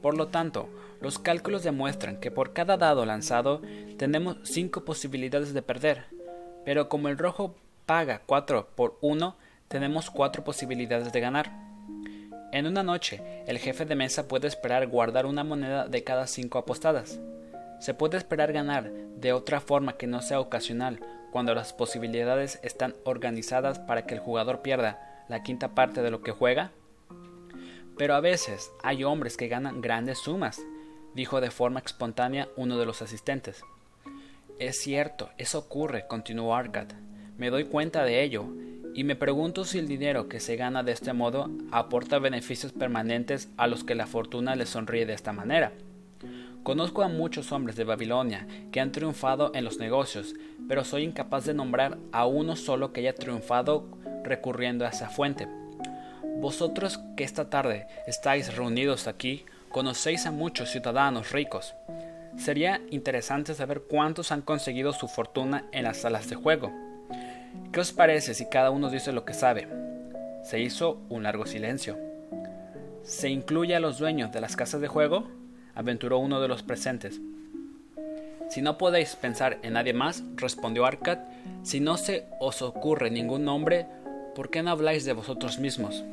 Por 0.01 0.17
lo 0.17 0.29
tanto, 0.29 0.69
los 1.01 1.19
cálculos 1.19 1.65
demuestran 1.65 2.21
que 2.21 2.31
por 2.31 2.53
cada 2.53 2.77
dado 2.77 3.05
lanzado 3.05 3.61
tenemos 3.97 4.37
cinco 4.45 4.85
posibilidades 4.85 5.53
de 5.53 5.63
perder, 5.63 6.05
pero 6.65 6.89
como 6.89 7.09
el 7.09 7.19
rojo 7.19 7.57
paga 7.85 8.23
4 8.25 8.69
por 8.77 8.99
1, 9.01 9.37
tenemos 9.67 10.11
cuatro 10.11 10.45
posibilidades 10.45 11.13
de 11.13 11.19
ganar. 11.19 11.51
En 12.53 12.69
una 12.69 12.85
noche, 12.85 13.21
el 13.49 13.59
jefe 13.59 13.85
de 13.85 13.97
mesa 13.97 14.29
puede 14.29 14.47
esperar 14.47 14.87
guardar 14.87 15.27
una 15.27 15.43
moneda 15.43 15.89
de 15.89 16.05
cada 16.05 16.29
cinco 16.29 16.59
apostadas. 16.59 17.19
Se 17.83 17.95
puede 17.95 18.17
esperar 18.17 18.53
ganar 18.53 18.93
de 18.93 19.33
otra 19.33 19.59
forma 19.59 19.97
que 19.97 20.07
no 20.07 20.23
sea 20.23 20.39
ocasional, 20.39 21.01
cuando 21.33 21.53
las 21.53 21.73
posibilidades 21.73 22.61
están 22.63 22.95
organizadas 23.03 23.81
para 23.81 24.07
que 24.07 24.15
el 24.15 24.21
jugador 24.21 24.63
pierda 24.63 25.25
la 25.29 25.43
quinta 25.43 25.75
parte 25.75 26.01
de 26.01 26.13
lo 26.13 26.23
que 26.23 26.31
juega. 26.31 26.71
Pero 27.99 28.15
a 28.15 28.21
veces 28.21 28.71
hay 28.85 29.03
hombres 29.03 29.37
que 29.37 29.49
ganan 29.49 29.81
grandes 29.81 30.19
sumas, 30.19 30.63
dijo 31.17 31.41
de 31.41 31.51
forma 31.51 31.83
espontánea 31.85 32.47
uno 32.57 32.79
de 32.79 32.87
los 32.87 33.03
asistentes. 33.03 33.65
Es 34.61 34.81
cierto, 34.81 35.31
eso 35.37 35.59
ocurre, 35.59 36.07
continuó 36.07 36.55
Arcad. 36.55 36.87
Me 37.37 37.51
doy 37.51 37.65
cuenta 37.65 38.05
de 38.05 38.23
ello, 38.23 38.45
y 38.95 39.03
me 39.03 39.17
pregunto 39.17 39.65
si 39.65 39.81
el 39.81 39.89
dinero 39.89 40.29
que 40.29 40.39
se 40.39 40.55
gana 40.55 40.85
de 40.85 40.93
este 40.93 41.15
modo 41.15 41.51
aporta 41.73 42.21
beneficios 42.21 42.71
permanentes 42.71 43.49
a 43.57 43.67
los 43.67 43.83
que 43.83 43.97
la 43.97 44.07
fortuna 44.07 44.55
les 44.55 44.69
sonríe 44.69 45.05
de 45.05 45.15
esta 45.15 45.33
manera. 45.33 45.73
Conozco 46.63 47.03
a 47.03 47.09
muchos 47.09 47.51
hombres 47.51 47.75
de 47.75 47.83
Babilonia 47.83 48.47
que 48.71 48.81
han 48.81 48.93
triunfado 48.93 49.51
en 49.55 49.65
los 49.65 49.79
negocios, 49.79 50.35
pero 50.69 50.85
soy 50.85 51.03
incapaz 51.03 51.45
de 51.45 51.55
nombrar 51.55 51.99
a 52.13 52.27
uno 52.27 52.55
solo 52.55 52.93
que 52.93 53.01
haya 53.01 53.15
triunfado 53.15 53.89
recurriendo 54.23 54.87
a 54.87 54.91
esa 54.91 55.09
fuente. 55.09 55.49
Vosotros 56.37 57.01
que 57.17 57.25
esta 57.25 57.51
tarde 57.51 57.89
estáis 58.07 58.57
reunidos 58.57 59.09
aquí, 59.09 59.45
conocéis 59.71 60.27
a 60.27 60.31
muchos 60.31 60.71
ciudadanos 60.71 61.33
ricos. 61.33 61.75
Sería 62.37 62.81
interesante 62.91 63.55
saber 63.55 63.83
cuántos 63.83 64.31
han 64.31 64.43
conseguido 64.43 64.93
su 64.93 65.09
fortuna 65.09 65.67
en 65.73 65.83
las 65.83 65.99
salas 65.99 66.31
de 66.31 66.37
juego. 66.37 66.73
¿Qué 67.73 67.81
os 67.81 67.93
parece 67.93 68.35
si 68.35 68.49
cada 68.49 68.71
uno 68.71 68.89
dice 68.89 69.13
lo 69.13 69.25
que 69.25 69.35
sabe? 69.35 69.67
Se 70.45 70.61
hizo 70.61 71.01
un 71.09 71.25
largo 71.25 71.45
silencio. 71.45 71.99
¿Se 73.03 73.29
incluye 73.29 73.75
a 73.75 73.81
los 73.81 73.99
dueños 73.99 74.31
de 74.31 74.41
las 74.41 74.55
casas 74.55 74.81
de 74.81 74.89
juego? 74.89 75.42
Aventuró 75.75 76.19
uno 76.19 76.41
de 76.41 76.49
los 76.49 76.63
presentes. 76.63 77.21
Si 78.49 78.61
no 78.61 78.77
podéis 78.77 79.17
pensar 79.17 79.59
en 79.63 79.75
nadie 79.75 79.95
más, 79.95 80.23
respondió 80.37 80.85
Arcad, 80.85 81.19
si 81.63 81.81
no 81.81 81.97
se 81.97 82.27
os 82.39 82.61
ocurre 82.61 83.11
ningún 83.11 83.45
nombre, 83.45 83.87
¿por 84.35 84.51
qué 84.51 84.63
no 84.63 84.71
habláis 84.71 85.05
de 85.05 85.15
vosotros 85.15 85.59
mismos? 85.59 86.05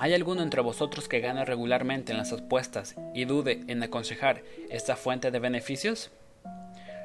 ¿Hay 0.00 0.14
alguno 0.14 0.42
entre 0.42 0.60
vosotros 0.60 1.08
que 1.08 1.20
gane 1.20 1.44
regularmente 1.44 2.12
en 2.12 2.18
las 2.18 2.32
apuestas 2.32 2.96
y 3.14 3.24
dude 3.24 3.64
en 3.66 3.82
aconsejar 3.82 4.42
esta 4.70 4.96
fuente 4.96 5.30
de 5.30 5.38
beneficios? 5.38 6.10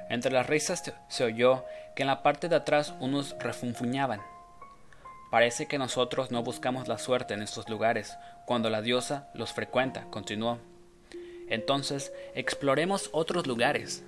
Entre 0.09 0.31
las 0.31 0.47
risas 0.47 0.93
se 1.07 1.23
oyó 1.23 1.65
que 1.95 2.03
en 2.03 2.07
la 2.07 2.23
parte 2.23 2.49
de 2.49 2.55
atrás 2.55 2.93
unos 2.99 3.35
refunfuñaban. 3.39 4.21
Parece 5.31 5.67
que 5.67 5.79
nosotros 5.79 6.29
no 6.29 6.43
buscamos 6.43 6.87
la 6.87 6.99
suerte 6.99 7.33
en 7.33 7.41
estos 7.41 7.67
lugares, 7.67 8.17
cuando 8.45 8.69
la 8.69 8.81
diosa 8.81 9.29
los 9.33 9.53
frecuenta, 9.53 10.05
continuó. 10.11 10.59
Entonces, 11.47 12.13
exploremos 12.35 13.09
otros 13.11 13.47
lugares. 13.47 14.03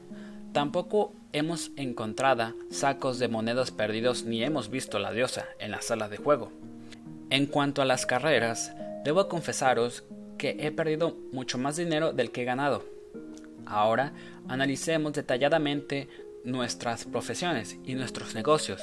Tampoco 0.53 1.13
hemos 1.33 1.71
encontrado 1.75 2.53
sacos 2.71 3.19
de 3.19 3.27
monedas 3.27 3.71
perdidos 3.71 4.23
ni 4.23 4.43
hemos 4.43 4.69
visto 4.69 4.99
la 4.99 5.11
diosa 5.11 5.45
en 5.59 5.71
la 5.71 5.81
sala 5.81 6.07
de 6.07 6.17
juego. 6.17 6.51
En 7.29 7.45
cuanto 7.45 7.81
a 7.81 7.85
las 7.85 8.05
carreras, 8.05 8.73
debo 9.03 9.27
confesaros 9.27 10.03
que 10.37 10.55
he 10.59 10.71
perdido 10.71 11.17
mucho 11.31 11.57
más 11.57 11.75
dinero 11.75 12.13
del 12.13 12.31
que 12.31 12.43
he 12.43 12.45
ganado. 12.45 12.85
Ahora 13.65 14.13
analicemos 14.47 15.13
detalladamente 15.13 16.07
nuestras 16.43 17.05
profesiones 17.05 17.77
y 17.83 17.95
nuestros 17.95 18.35
negocios. 18.35 18.81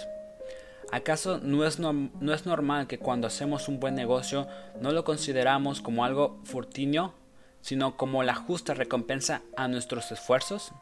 ¿Acaso 0.91 1.39
no 1.43 1.65
es, 1.65 1.79
no 1.79 2.35
es 2.35 2.45
normal 2.45 2.87
que 2.87 2.99
cuando 2.99 3.27
hacemos 3.27 3.69
un 3.69 3.81
buen 3.81 3.95
negocio 3.95 4.47
no 4.79 4.91
lo 4.91 5.05
consideramos 5.05 5.81
como 5.81 6.05
algo 6.05 6.39
furtiño, 6.45 7.15
sino 7.63 7.97
como 7.97 8.23
la 8.23 8.35
justa 8.35 8.75
recompensa 8.75 9.41
a 9.57 9.69
nuestros 9.69 10.13
esfuerzos? 10.13 10.73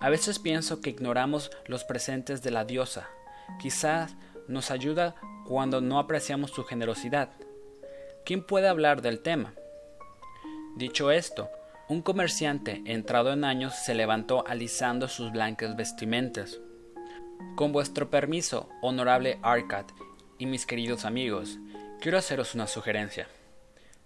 A 0.00 0.10
veces 0.10 0.40
pienso 0.40 0.80
que 0.80 0.90
ignoramos 0.90 1.52
los 1.66 1.84
presentes 1.84 2.42
de 2.42 2.50
la 2.50 2.64
diosa. 2.64 3.08
Quizás 3.60 4.16
nos 4.48 4.72
ayuda 4.72 5.14
cuando 5.46 5.80
no 5.80 6.00
apreciamos 6.00 6.50
su 6.50 6.64
generosidad. 6.64 7.30
¿Quién 8.24 8.44
puede 8.44 8.66
hablar 8.66 9.02
del 9.02 9.20
tema? 9.20 9.54
Dicho 10.76 11.10
esto, 11.10 11.50
un 11.88 12.02
comerciante 12.02 12.82
entrado 12.86 13.32
en 13.32 13.44
años 13.44 13.74
se 13.74 13.94
levantó 13.94 14.44
alisando 14.46 15.08
sus 15.08 15.30
blancas 15.30 15.76
vestimentas. 15.76 16.58
Con 17.54 17.72
vuestro 17.72 18.08
permiso, 18.10 18.68
honorable 18.80 19.38
Arcad 19.42 19.86
y 20.38 20.46
mis 20.46 20.64
queridos 20.64 21.04
amigos, 21.04 21.58
quiero 22.00 22.18
haceros 22.18 22.54
una 22.54 22.66
sugerencia. 22.66 23.28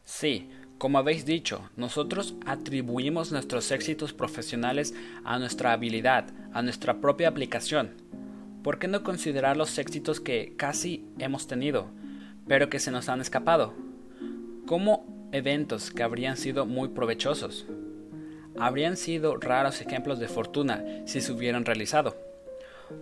Sí, 0.04 0.50
como 0.78 0.98
habéis 0.98 1.24
dicho, 1.24 1.70
nosotros 1.76 2.34
atribuimos 2.44 3.32
nuestros 3.32 3.70
éxitos 3.70 4.12
profesionales 4.12 4.94
a 5.24 5.38
nuestra 5.38 5.72
habilidad, 5.72 6.26
a 6.52 6.60
nuestra 6.60 7.00
propia 7.00 7.28
aplicación. 7.28 7.92
¿Por 8.62 8.78
qué 8.78 8.86
no 8.86 9.02
considerar 9.02 9.56
los 9.56 9.78
éxitos 9.78 10.20
que 10.20 10.54
casi 10.56 11.06
hemos 11.18 11.46
tenido, 11.46 11.86
pero 12.46 12.68
que 12.68 12.78
se 12.78 12.90
nos 12.90 13.08
han 13.08 13.22
escapado? 13.22 13.72
Como 14.66 15.28
eventos 15.32 15.90
que 15.90 16.02
habrían 16.02 16.36
sido 16.36 16.66
muy 16.66 16.88
provechosos. 16.88 17.66
Habrían 18.58 18.98
sido 18.98 19.36
raros 19.36 19.80
ejemplos 19.80 20.18
de 20.18 20.28
fortuna 20.28 20.84
si 21.06 21.22
se 21.22 21.32
hubieran 21.32 21.64
realizado. 21.64 22.16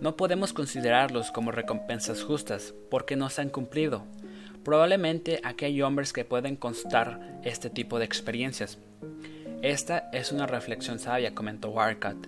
No 0.01 0.15
podemos 0.15 0.53
considerarlos 0.53 1.31
como 1.31 1.51
recompensas 1.51 2.23
justas 2.23 2.73
porque 2.89 3.15
no 3.15 3.29
se 3.29 3.41
han 3.41 3.49
cumplido, 3.49 4.03
Probablemente 4.65 5.39
aquí 5.43 5.65
hay 5.65 5.81
hombres 5.83 6.11
que 6.11 6.25
pueden 6.25 6.55
constar 6.55 7.39
este 7.43 7.69
tipo 7.69 7.99
de 7.99 8.05
experiencias. 8.05 8.79
Esta 9.61 10.09
es 10.11 10.31
una 10.31 10.47
reflexión 10.47 10.97
sabia, 10.97 11.35
comentó 11.35 11.69
Warcott. 11.69 12.27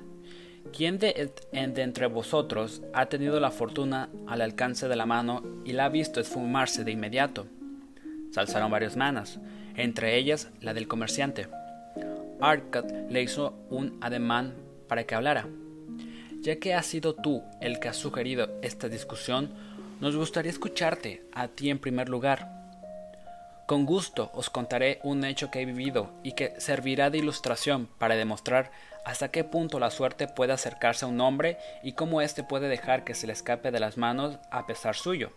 ¿Quién 0.72 1.00
de, 1.00 1.32
entre 1.51 2.06
vosotros 2.06 2.84
ha 2.94 3.08
tenido 3.08 3.39
la 3.39 3.50
fortuna 3.50 4.10
al 4.27 4.41
alcance 4.41 4.88
de 4.88 4.96
la 4.96 5.08
mano 5.08 5.44
y 5.65 5.74
la 5.74 5.86
ha 5.86 5.89
visto 5.89 6.20
esfumarse 6.20 6.84
de 6.84 6.91
inmediato? 6.91 7.48
Se 8.32 8.39
alzaron 8.39 8.70
varias 8.70 8.96
manos, 8.96 9.39
entre 9.75 10.15
ellas 10.15 10.50
la 10.62 10.75
del 10.75 10.88
comerciante. 10.88 11.48
Arcot 12.39 13.10
le 13.10 13.24
hizo 13.24 13.56
un 13.72 13.98
ademán 14.00 14.53
para 14.88 15.06
que 15.06 15.15
hablara. 15.15 15.48
Ya 16.41 16.58
que 16.58 16.75
has 16.75 16.86
sido 16.86 17.15
tú 17.15 17.41
el 17.62 17.79
que 17.79 17.88
has 17.88 17.98
sugerido 17.98 18.60
esta 18.62 18.89
discusión, 18.89 19.50
nos 20.00 20.16
gustaría 20.16 20.51
escucharte, 20.51 21.24
a 21.34 21.48
ti 21.48 21.70
en 21.70 21.80
primer 21.80 22.10
lugar. 22.10 22.58
Con 23.66 23.86
gusto 23.86 24.32
os 24.34 24.50
contaré 24.50 25.00
un 25.04 25.25
hecho 25.25 25.51
que 25.51 25.62
he 25.62 25.66
vivido 25.66 26.12
y 26.24 26.34
que 26.34 26.54
servirá 26.60 27.10
de 27.10 27.18
ilustración 27.18 27.89
para 27.98 28.16
demostrar 28.16 28.72
hasta 29.04 29.30
qué 29.30 29.44
punto 29.44 29.80
la 29.80 29.92
suerte 29.92 30.27
puede 30.27 30.54
acercarse 30.54 31.06
a 31.06 31.08
un 31.08 31.20
hombre 31.20 31.58
y 31.84 31.94
cómo 31.94 32.22
éste 32.22 32.44
puede 32.44 32.70
dejar 32.70 33.04
que 33.04 33.16
se 33.16 33.27
le 33.27 33.34
escape 33.34 33.72
de 33.72 33.80
las 33.80 33.98
manos 33.98 34.38
a 34.51 34.66
pesar 34.68 34.96
suyo. 34.96 35.32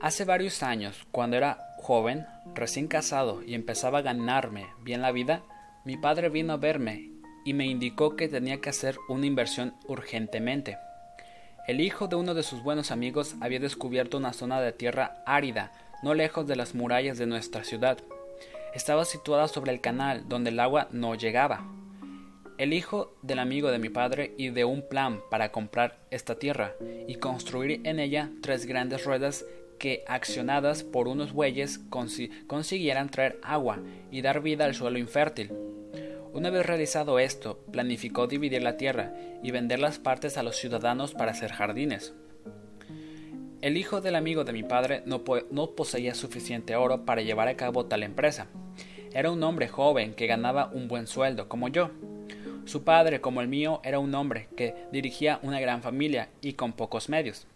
Hace 0.00 0.24
varios 0.24 0.62
años, 0.62 1.06
cuando 1.12 1.36
era 1.36 1.76
joven, 1.78 2.26
recién 2.54 2.88
casado 2.88 3.42
y 3.42 3.54
empezaba 3.54 3.98
a 3.98 4.02
ganarme 4.02 4.66
bien 4.82 5.02
la 5.02 5.12
vida, 5.12 5.42
mi 5.84 5.96
padre 5.96 6.30
vino 6.30 6.52
a 6.52 6.56
verme 6.56 7.10
y 7.44 7.54
me 7.54 7.66
indicó 7.66 8.16
que 8.16 8.28
tenía 8.28 8.60
que 8.60 8.70
hacer 8.70 8.96
una 9.08 9.26
inversión 9.26 9.74
urgentemente. 9.86 10.78
El 11.66 11.80
hijo 11.80 12.08
de 12.08 12.16
uno 12.16 12.34
de 12.34 12.42
sus 12.42 12.62
buenos 12.62 12.90
amigos 12.90 13.36
había 13.40 13.58
descubierto 13.58 14.18
una 14.18 14.34
zona 14.34 14.60
de 14.60 14.72
tierra 14.72 15.22
árida, 15.24 15.72
no 16.02 16.12
lejos 16.12 16.46
de 16.46 16.56
las 16.56 16.74
murallas 16.74 17.16
de 17.16 17.24
nuestra 17.24 17.64
ciudad. 17.64 17.96
Estaba 18.74 19.06
situada 19.06 19.48
sobre 19.48 19.72
el 19.72 19.80
canal, 19.80 20.28
donde 20.28 20.50
el 20.50 20.60
agua 20.60 20.88
no 20.90 21.14
llegaba. 21.14 21.64
El 22.58 22.74
hijo 22.74 23.16
del 23.22 23.38
amigo 23.38 23.70
de 23.70 23.78
mi 23.78 23.88
padre 23.88 24.34
ideó 24.36 24.68
un 24.68 24.86
plan 24.86 25.22
para 25.30 25.52
comprar 25.52 26.00
esta 26.10 26.38
tierra 26.38 26.74
y 27.08 27.14
construir 27.14 27.80
en 27.84 27.98
ella 27.98 28.30
tres 28.42 28.66
grandes 28.66 29.06
ruedas 29.06 29.46
que, 29.78 30.04
accionadas 30.06 30.82
por 30.82 31.08
unos 31.08 31.32
bueyes, 31.32 31.80
consiguieran 32.46 33.08
traer 33.08 33.40
agua 33.42 33.78
y 34.10 34.20
dar 34.20 34.42
vida 34.42 34.66
al 34.66 34.74
suelo 34.74 34.98
infértil. 34.98 35.63
Una 36.34 36.50
vez 36.50 36.66
realizado 36.66 37.20
esto, 37.20 37.60
planificó 37.70 38.26
dividir 38.26 38.60
la 38.60 38.76
tierra 38.76 39.14
y 39.44 39.52
vender 39.52 39.78
las 39.78 40.00
partes 40.00 40.36
a 40.36 40.42
los 40.42 40.56
ciudadanos 40.56 41.14
para 41.14 41.30
hacer 41.30 41.52
jardines. 41.52 42.12
El 43.62 43.76
hijo 43.76 44.00
del 44.00 44.16
amigo 44.16 44.42
de 44.42 44.52
mi 44.52 44.64
padre 44.64 45.04
no, 45.06 45.22
poseía 45.22 46.12
suficiente 46.16 46.74
oro 46.74 47.04
para 47.04 47.22
llevar 47.22 47.46
a 47.46 47.56
cabo 47.56 47.86
tal 47.86 48.02
empresa. 48.02 48.48
Era 49.12 49.30
un 49.30 49.44
hombre 49.44 49.68
joven 49.68 50.12
que 50.12 50.26
ganaba 50.26 50.70
un 50.72 50.88
buen 50.88 51.06
sueldo, 51.06 51.48
como 51.48 51.68
yo. 51.68 51.92
Su 52.64 52.82
padre, 52.82 53.20
como 53.20 53.40
el 53.40 53.46
mío, 53.46 53.80
era 53.84 54.00
un 54.00 54.12
hombre 54.16 54.48
que 54.56 54.74
dirigía 54.90 55.38
una 55.42 55.60
gran 55.60 55.82
familia 55.82 56.30
y 56.40 56.54
con 56.54 56.72
pocos 56.72 57.08
medios. 57.08 57.46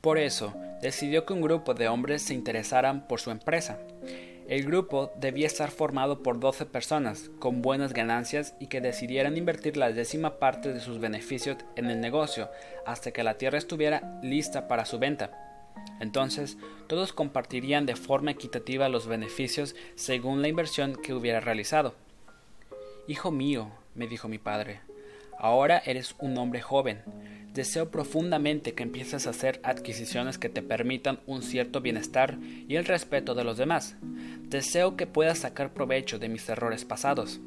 Por 0.00 0.18
eso, 0.18 0.54
decidió 0.82 1.24
que 1.24 1.34
un 1.34 1.40
grupo 1.40 1.72
de 1.72 1.86
hombres 1.86 2.22
se 2.22 2.34
interesaran 2.34 3.06
por 3.06 3.20
su 3.20 3.30
empresa. 3.30 3.78
El 4.46 4.64
grupo 4.64 5.10
debía 5.16 5.46
estar 5.46 5.70
formado 5.70 6.22
por 6.22 6.38
12 6.38 6.66
personas 6.66 7.30
con 7.38 7.62
buenas 7.62 7.94
ganancias 7.94 8.54
y 8.60 8.66
que 8.66 8.82
decidieran 8.82 9.38
invertir 9.38 9.78
la 9.78 9.90
décima 9.90 10.38
parte 10.38 10.74
de 10.74 10.80
sus 10.80 10.98
beneficios 10.98 11.56
en 11.76 11.86
el 11.86 12.00
negocio 12.00 12.50
hasta 12.84 13.10
que 13.10 13.24
la 13.24 13.38
tierra 13.38 13.56
estuviera 13.56 14.20
lista 14.22 14.68
para 14.68 14.84
su 14.84 14.98
venta. 14.98 15.30
Entonces, 15.98 16.58
todos 16.88 17.14
compartirían 17.14 17.86
de 17.86 17.96
forma 17.96 18.32
equitativa 18.32 18.90
los 18.90 19.06
beneficios 19.06 19.74
según 19.94 20.42
la 20.42 20.48
inversión 20.48 20.94
que 20.94 21.14
hubiera 21.14 21.40
realizado. 21.40 21.94
Hijo 23.08 23.30
mío, 23.30 23.70
me 23.94 24.06
dijo 24.08 24.28
mi 24.28 24.38
padre, 24.38 24.80
ahora 25.38 25.82
eres 25.86 26.16
un 26.18 26.36
hombre 26.36 26.60
joven. 26.60 27.00
Deseo 27.54 27.88
profundamente 27.88 28.74
que 28.74 28.82
empieces 28.82 29.28
a 29.28 29.30
hacer 29.30 29.60
adquisiciones 29.62 30.38
que 30.38 30.48
te 30.48 30.60
permitan 30.60 31.20
un 31.28 31.40
cierto 31.40 31.80
bienestar 31.80 32.36
y 32.66 32.74
el 32.74 32.84
respeto 32.84 33.36
de 33.36 33.44
los 33.44 33.56
demás. 33.56 33.94
Deseo 34.48 34.96
que 34.96 35.06
puedas 35.06 35.38
sacar 35.38 35.72
provecho 35.72 36.18
de 36.18 36.28
mis 36.28 36.48
errores 36.48 36.84
pasados. 36.84 37.38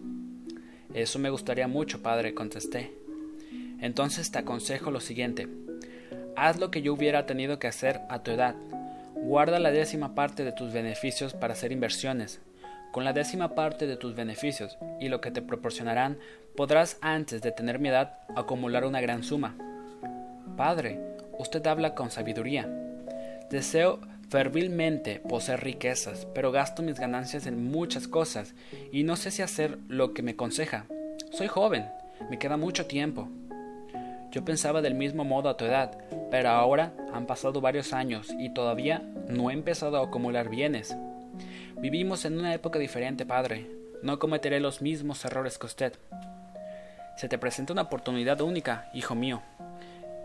Eso 0.94 1.20
me 1.20 1.30
gustaría 1.30 1.68
mucho, 1.68 2.02
padre, 2.02 2.34
contesté. 2.34 2.94
Entonces 3.82 4.32
te 4.32 4.40
aconsejo 4.40 4.92
lo 4.92 5.02
siguiente. 5.02 5.50
Haz 6.38 6.58
lo 6.58 6.72
que 6.72 6.82
yo 6.82 6.94
hubiera 6.94 7.26
tenido 7.26 7.60
que 7.60 7.68
hacer 7.68 8.00
a 8.10 8.24
tu 8.24 8.32
edad. 8.32 8.56
Guarda 9.14 9.60
la 9.60 9.72
décima 9.72 10.16
parte 10.16 10.46
de 10.46 10.54
tus 10.54 10.72
beneficios 10.72 11.34
para 11.34 11.52
hacer 11.52 11.74
inversiones. 11.74 12.40
Con 12.94 13.04
la 13.04 13.12
décima 13.12 13.56
parte 13.56 13.88
de 13.88 13.98
tus 13.98 14.16
beneficios 14.16 14.78
y 15.02 15.10
lo 15.10 15.20
que 15.20 15.32
te 15.32 15.42
proporcionarán, 15.42 16.18
podrás 16.56 16.98
antes 17.02 17.42
de 17.42 17.52
tener 17.52 17.78
mi 17.80 17.90
edad 17.90 18.20
acumular 18.38 18.86
una 18.86 19.02
gran 19.02 19.22
suma. 19.22 19.58
Padre, 20.56 21.00
usted 21.38 21.66
habla 21.68 21.96
con 21.96 22.12
sabiduría. 22.12 22.68
Deseo 23.50 24.00
fervilmente 24.30 25.20
poseer 25.20 25.64
riquezas, 25.64 26.28
pero 26.34 26.52
gasto 26.52 26.84
mis 26.84 27.00
ganancias 27.00 27.48
en 27.48 27.72
muchas 27.72 28.08
cosas 28.08 28.56
y 28.92 29.04
no 29.04 29.16
sé 29.16 29.32
si 29.32 29.42
hacer 29.42 29.78
lo 29.88 30.14
que 30.14 30.24
me 30.24 30.32
aconseja. 30.32 30.86
Soy 31.32 31.48
joven, 31.48 31.86
me 32.30 32.40
queda 32.40 32.58
mucho 32.58 32.86
tiempo. 32.86 33.30
Yo 34.32 34.44
pensaba 34.44 34.82
del 34.82 34.96
mismo 34.96 35.24
modo 35.24 35.50
a 35.50 35.58
tu 35.58 35.66
edad, 35.66 35.98
pero 36.30 36.50
ahora 36.50 36.94
han 37.14 37.26
pasado 37.26 37.62
varios 37.62 37.94
años 37.94 38.28
y 38.38 38.54
todavía 38.54 39.04
no 39.30 39.50
he 39.50 39.54
empezado 39.54 39.98
a 39.98 40.06
acumular 40.06 40.50
bienes. 40.50 40.96
Vivimos 41.80 42.26
en 42.26 42.38
una 42.38 42.54
época 42.54 42.80
diferente, 42.80 43.26
padre. 43.26 43.68
No 44.04 44.20
cometeré 44.20 44.60
los 44.60 44.82
mismos 44.82 45.24
errores 45.26 45.58
que 45.58 45.66
usted. 45.66 45.94
Se 47.18 47.30
te 47.30 47.38
presenta 47.38 47.74
una 47.74 47.84
oportunidad 47.84 48.42
única, 48.42 48.90
hijo 48.94 49.16
mío. 49.16 49.42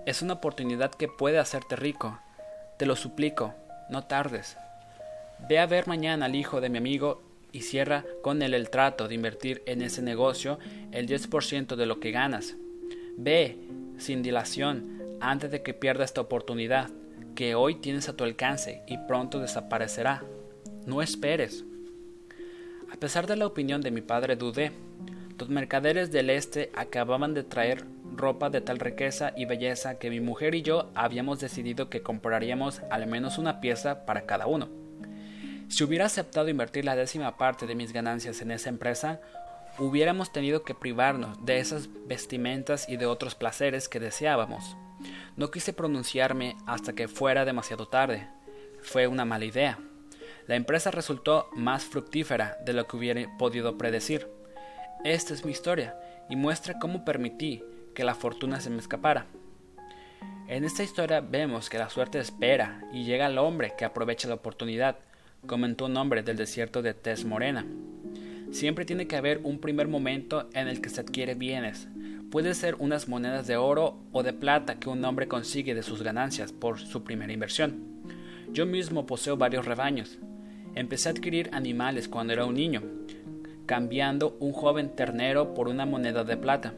Es 0.04 0.20
una 0.20 0.34
oportunidad 0.34 0.90
que 0.90 1.06
puede 1.06 1.38
hacerte 1.38 1.76
rico. 1.76 2.18
Te 2.76 2.86
lo 2.86 2.96
suplico, 2.96 3.54
no 3.88 4.04
tardes. 4.04 4.56
Ve 5.48 5.60
a 5.60 5.66
ver 5.66 5.86
mañana 5.86 6.26
al 6.26 6.34
hijo 6.34 6.60
de 6.60 6.68
mi 6.70 6.78
amigo 6.78 7.22
y 7.52 7.62
cierra 7.62 8.04
con 8.20 8.42
él 8.42 8.54
el 8.54 8.68
trato 8.68 9.06
de 9.06 9.14
invertir 9.14 9.62
en 9.66 9.80
ese 9.80 10.02
negocio 10.02 10.58
el 10.90 11.06
10% 11.06 11.76
de 11.76 11.86
lo 11.86 12.00
que 12.00 12.10
ganas. 12.10 12.56
Ve, 13.16 13.58
sin 13.98 14.22
dilación, 14.22 15.02
antes 15.20 15.52
de 15.52 15.62
que 15.62 15.72
pierda 15.72 16.04
esta 16.04 16.20
oportunidad, 16.20 16.90
que 17.36 17.54
hoy 17.54 17.76
tienes 17.76 18.08
a 18.08 18.16
tu 18.16 18.24
alcance 18.24 18.82
y 18.88 18.98
pronto 19.06 19.38
desaparecerá. 19.38 20.24
No 20.84 21.00
esperes. 21.00 21.64
A 22.92 22.96
pesar 22.96 23.28
de 23.28 23.36
la 23.36 23.46
opinión 23.46 23.82
de 23.82 23.92
mi 23.92 24.00
padre, 24.00 24.34
dudé. 24.34 24.72
Los 25.42 25.48
mercaderes 25.48 26.12
del 26.12 26.30
este 26.30 26.70
acababan 26.72 27.34
de 27.34 27.42
traer 27.42 27.84
ropa 28.14 28.48
de 28.48 28.60
tal 28.60 28.78
riqueza 28.78 29.32
y 29.36 29.44
belleza 29.44 29.98
que 29.98 30.08
mi 30.08 30.20
mujer 30.20 30.54
y 30.54 30.62
yo 30.62 30.92
habíamos 30.94 31.40
decidido 31.40 31.90
que 31.90 32.00
compraríamos 32.00 32.80
al 32.92 33.08
menos 33.08 33.38
una 33.38 33.60
pieza 33.60 34.06
para 34.06 34.24
cada 34.24 34.46
uno. 34.46 34.68
Si 35.66 35.82
hubiera 35.82 36.04
aceptado 36.04 36.48
invertir 36.48 36.84
la 36.84 36.94
décima 36.94 37.38
parte 37.38 37.66
de 37.66 37.74
mis 37.74 37.92
ganancias 37.92 38.40
en 38.40 38.52
esa 38.52 38.68
empresa, 38.68 39.20
hubiéramos 39.80 40.32
tenido 40.32 40.62
que 40.62 40.76
privarnos 40.76 41.44
de 41.44 41.58
esas 41.58 41.88
vestimentas 42.06 42.88
y 42.88 42.96
de 42.96 43.06
otros 43.06 43.34
placeres 43.34 43.88
que 43.88 43.98
deseábamos. 43.98 44.76
No 45.34 45.50
quise 45.50 45.72
pronunciarme 45.72 46.56
hasta 46.66 46.92
que 46.92 47.08
fuera 47.08 47.44
demasiado 47.44 47.88
tarde. 47.88 48.28
Fue 48.80 49.08
una 49.08 49.24
mala 49.24 49.44
idea. 49.44 49.80
La 50.46 50.54
empresa 50.54 50.92
resultó 50.92 51.48
más 51.56 51.82
fructífera 51.82 52.58
de 52.64 52.74
lo 52.74 52.86
que 52.86 52.96
hubiera 52.96 53.36
podido 53.38 53.76
predecir. 53.76 54.28
Esta 55.04 55.34
es 55.34 55.44
mi 55.44 55.50
historia 55.50 55.96
y 56.30 56.36
muestra 56.36 56.78
cómo 56.78 57.04
permití 57.04 57.64
que 57.92 58.04
la 58.04 58.14
fortuna 58.14 58.60
se 58.60 58.70
me 58.70 58.78
escapara. 58.78 59.26
En 60.46 60.62
esta 60.62 60.84
historia 60.84 61.20
vemos 61.20 61.68
que 61.68 61.78
la 61.78 61.90
suerte 61.90 62.20
espera 62.20 62.84
y 62.92 63.02
llega 63.02 63.26
al 63.26 63.38
hombre 63.38 63.74
que 63.76 63.84
aprovecha 63.84 64.28
la 64.28 64.34
oportunidad, 64.34 64.98
comentó 65.48 65.86
un 65.86 65.96
hombre 65.96 66.22
del 66.22 66.36
desierto 66.36 66.82
de 66.82 66.94
Tez 66.94 67.24
Morena. 67.24 67.66
Siempre 68.52 68.84
tiene 68.84 69.08
que 69.08 69.16
haber 69.16 69.40
un 69.42 69.58
primer 69.58 69.88
momento 69.88 70.48
en 70.54 70.68
el 70.68 70.80
que 70.80 70.88
se 70.88 71.00
adquiere 71.00 71.34
bienes. 71.34 71.88
Puede 72.30 72.54
ser 72.54 72.76
unas 72.76 73.08
monedas 73.08 73.48
de 73.48 73.56
oro 73.56 73.98
o 74.12 74.22
de 74.22 74.32
plata 74.32 74.76
que 74.76 74.88
un 74.88 75.04
hombre 75.04 75.26
consigue 75.26 75.74
de 75.74 75.82
sus 75.82 76.02
ganancias 76.02 76.52
por 76.52 76.78
su 76.78 77.02
primera 77.02 77.32
inversión. 77.32 78.02
Yo 78.52 78.66
mismo 78.66 79.04
poseo 79.04 79.36
varios 79.36 79.64
rebaños. 79.64 80.18
Empecé 80.76 81.08
a 81.08 81.12
adquirir 81.12 81.50
animales 81.52 82.08
cuando 82.08 82.32
era 82.32 82.46
un 82.46 82.54
niño, 82.54 82.82
cambiando 83.66 84.36
un 84.40 84.52
joven 84.52 84.90
ternero 84.90 85.54
por 85.54 85.68
una 85.68 85.86
moneda 85.86 86.24
de 86.24 86.36
plata. 86.36 86.74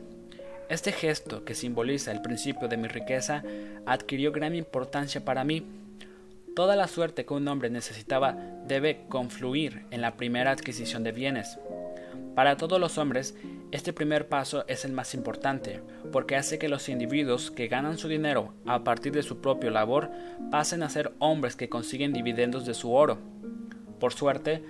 Este 0.68 0.92
gesto, 0.92 1.44
que 1.44 1.54
simboliza 1.54 2.10
el 2.10 2.22
principio 2.22 2.68
de 2.68 2.76
mi 2.76 2.88
riqueza, 2.88 3.42
adquirió 3.86 4.32
gran 4.32 4.54
importancia 4.54 5.24
para 5.24 5.44
mí. 5.44 5.66
Toda 6.56 6.76
la 6.76 6.88
suerte 6.88 7.26
que 7.26 7.34
un 7.34 7.46
hombre 7.48 7.68
necesitaba 7.68 8.36
debe 8.66 9.04
confluir 9.08 9.84
en 9.90 10.00
la 10.00 10.16
primera 10.16 10.52
adquisición 10.52 11.04
de 11.04 11.12
bienes. 11.12 11.58
Para 12.34 12.56
todos 12.56 12.80
los 12.80 12.98
hombres, 12.98 13.34
este 13.70 13.92
primer 13.92 14.28
paso 14.28 14.64
es 14.66 14.84
el 14.84 14.92
más 14.92 15.14
importante, 15.14 15.82
porque 16.10 16.36
hace 16.36 16.58
que 16.58 16.68
los 16.68 16.88
individuos 16.88 17.50
que 17.50 17.68
ganan 17.68 17.98
su 17.98 18.08
dinero 18.08 18.54
a 18.66 18.82
partir 18.84 19.12
de 19.12 19.22
su 19.22 19.40
propio 19.40 19.70
labor 19.70 20.10
pasen 20.50 20.82
a 20.82 20.88
ser 20.88 21.12
hombres 21.18 21.56
que 21.56 21.68
consiguen 21.68 22.12
dividendos 22.12 22.66
de 22.66 22.74
su 22.74 22.92
oro. 22.92 23.18
Por 24.00 24.12
suerte, 24.12 24.64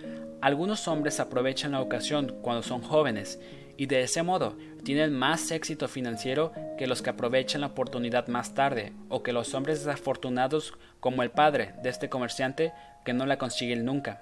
algunos 0.45 0.89
hombres 0.89 1.21
aprovechan 1.21 1.73
la 1.73 1.81
ocasión 1.81 2.37
cuando 2.43 2.63
son 2.63 2.83
jóvenes 2.83 3.41
y 3.79 3.87
de 3.87 4.03
ese 4.03 4.23
modo 4.23 4.59
tienen 4.85 5.15
más 5.15 5.51
éxito 5.51 5.89
financiero 5.89 6.53
que 6.77 6.87
los 6.87 7.01
que 7.01 7.09
aprovechan 7.09 7.63
la 7.63 7.69
oportunidad 7.69 8.27
más 8.29 8.53
tarde 8.53 8.93
o 9.09 9.23
que 9.23 9.33
los 9.33 9.55
hombres 9.55 9.83
desafortunados 9.83 10.75
como 11.01 11.23
el 11.23 11.31
padre 11.31 11.73
de 11.83 11.89
este 11.89 12.11
comerciante 12.11 12.75
que 13.07 13.15
no 13.15 13.25
la 13.25 13.39
consiguen 13.39 13.87
nunca. 13.87 14.21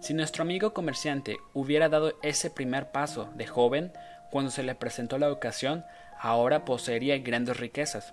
Si 0.00 0.12
nuestro 0.12 0.42
amigo 0.42 0.74
comerciante 0.74 1.36
hubiera 1.54 1.88
dado 1.88 2.18
ese 2.24 2.50
primer 2.50 2.90
paso 2.90 3.30
de 3.36 3.46
joven 3.46 3.92
cuando 4.32 4.50
se 4.50 4.64
le 4.64 4.74
presentó 4.74 5.18
la 5.18 5.30
ocasión, 5.30 5.84
ahora 6.18 6.64
poseería 6.64 7.16
grandes 7.18 7.58
riquezas. 7.58 8.12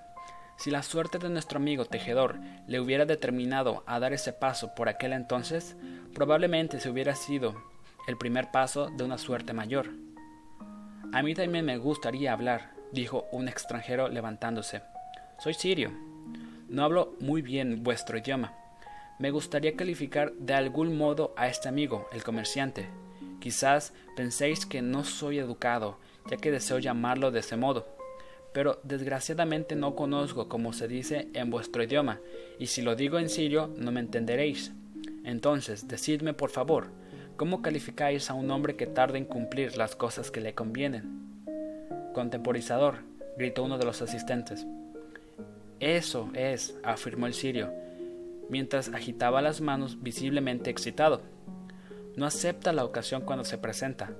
Si 0.59 0.71
la 0.71 0.83
suerte 0.83 1.19
de 1.19 1.29
nuestro 1.29 1.55
amigo 1.55 1.85
tejedor 1.85 2.37
le 2.67 2.81
hubiera 2.81 3.05
determinado 3.05 3.81
a 3.87 3.97
dar 3.97 4.11
ese 4.11 4.33
paso 4.33 4.75
por 4.75 4.89
aquel 4.89 5.13
entonces, 5.13 5.77
probablemente 6.13 6.81
se 6.81 6.89
hubiera 6.89 7.15
sido 7.15 7.55
el 8.07 8.17
primer 8.17 8.51
paso 8.51 8.89
de 8.89 9.05
una 9.05 9.17
suerte 9.17 9.53
mayor. 9.53 9.89
A 11.13 11.23
mí 11.23 11.33
también 11.33 11.63
me 11.63 11.77
gustaría 11.77 12.33
hablar, 12.33 12.71
dijo 12.91 13.25
un 13.31 13.47
extranjero 13.47 14.09
levantándose. 14.09 14.81
Soy 15.41 15.53
sirio. 15.53 15.93
No 16.67 16.83
hablo 16.83 17.15
muy 17.21 17.41
bien 17.41 17.81
vuestro 17.81 18.17
idioma. 18.17 18.53
Me 19.17 19.31
gustaría 19.31 19.77
calificar 19.77 20.33
de 20.33 20.55
algún 20.55 20.97
modo 20.97 21.33
a 21.37 21.47
este 21.47 21.69
amigo, 21.69 22.09
el 22.11 22.21
comerciante. 22.21 22.89
Quizás 23.39 23.93
penséis 24.17 24.65
que 24.65 24.81
no 24.81 25.05
soy 25.05 25.39
educado, 25.39 25.99
ya 26.29 26.35
que 26.35 26.51
deseo 26.51 26.79
llamarlo 26.79 27.31
de 27.31 27.39
ese 27.39 27.55
modo 27.55 27.98
pero 28.53 28.79
desgraciadamente 28.83 29.75
no 29.75 29.95
conozco 29.95 30.47
cómo 30.47 30.73
se 30.73 30.87
dice 30.87 31.27
en 31.33 31.49
vuestro 31.49 31.83
idioma, 31.83 32.19
y 32.57 32.67
si 32.67 32.81
lo 32.81 32.95
digo 32.95 33.19
en 33.19 33.29
sirio 33.29 33.73
no 33.77 33.91
me 33.91 33.99
entenderéis. 33.99 34.71
Entonces, 35.23 35.87
decidme 35.87 36.33
por 36.33 36.49
favor, 36.49 36.87
¿cómo 37.37 37.61
calificáis 37.61 38.29
a 38.29 38.33
un 38.33 38.51
hombre 38.51 38.75
que 38.75 38.87
tarda 38.87 39.17
en 39.17 39.25
cumplir 39.25 39.77
las 39.77 39.95
cosas 39.95 40.31
que 40.31 40.41
le 40.41 40.53
convienen? 40.53 41.43
Contemporizador, 42.13 42.95
gritó 43.37 43.63
uno 43.63 43.77
de 43.77 43.85
los 43.85 44.01
asistentes. 44.01 44.65
Eso 45.79 46.29
es, 46.33 46.77
afirmó 46.83 47.27
el 47.27 47.33
sirio, 47.33 47.71
mientras 48.49 48.89
agitaba 48.89 49.41
las 49.41 49.61
manos 49.61 50.01
visiblemente 50.01 50.69
excitado. 50.69 51.21
No 52.15 52.25
acepta 52.25 52.73
la 52.73 52.83
ocasión 52.83 53.21
cuando 53.21 53.45
se 53.45 53.57
presenta. 53.57 54.11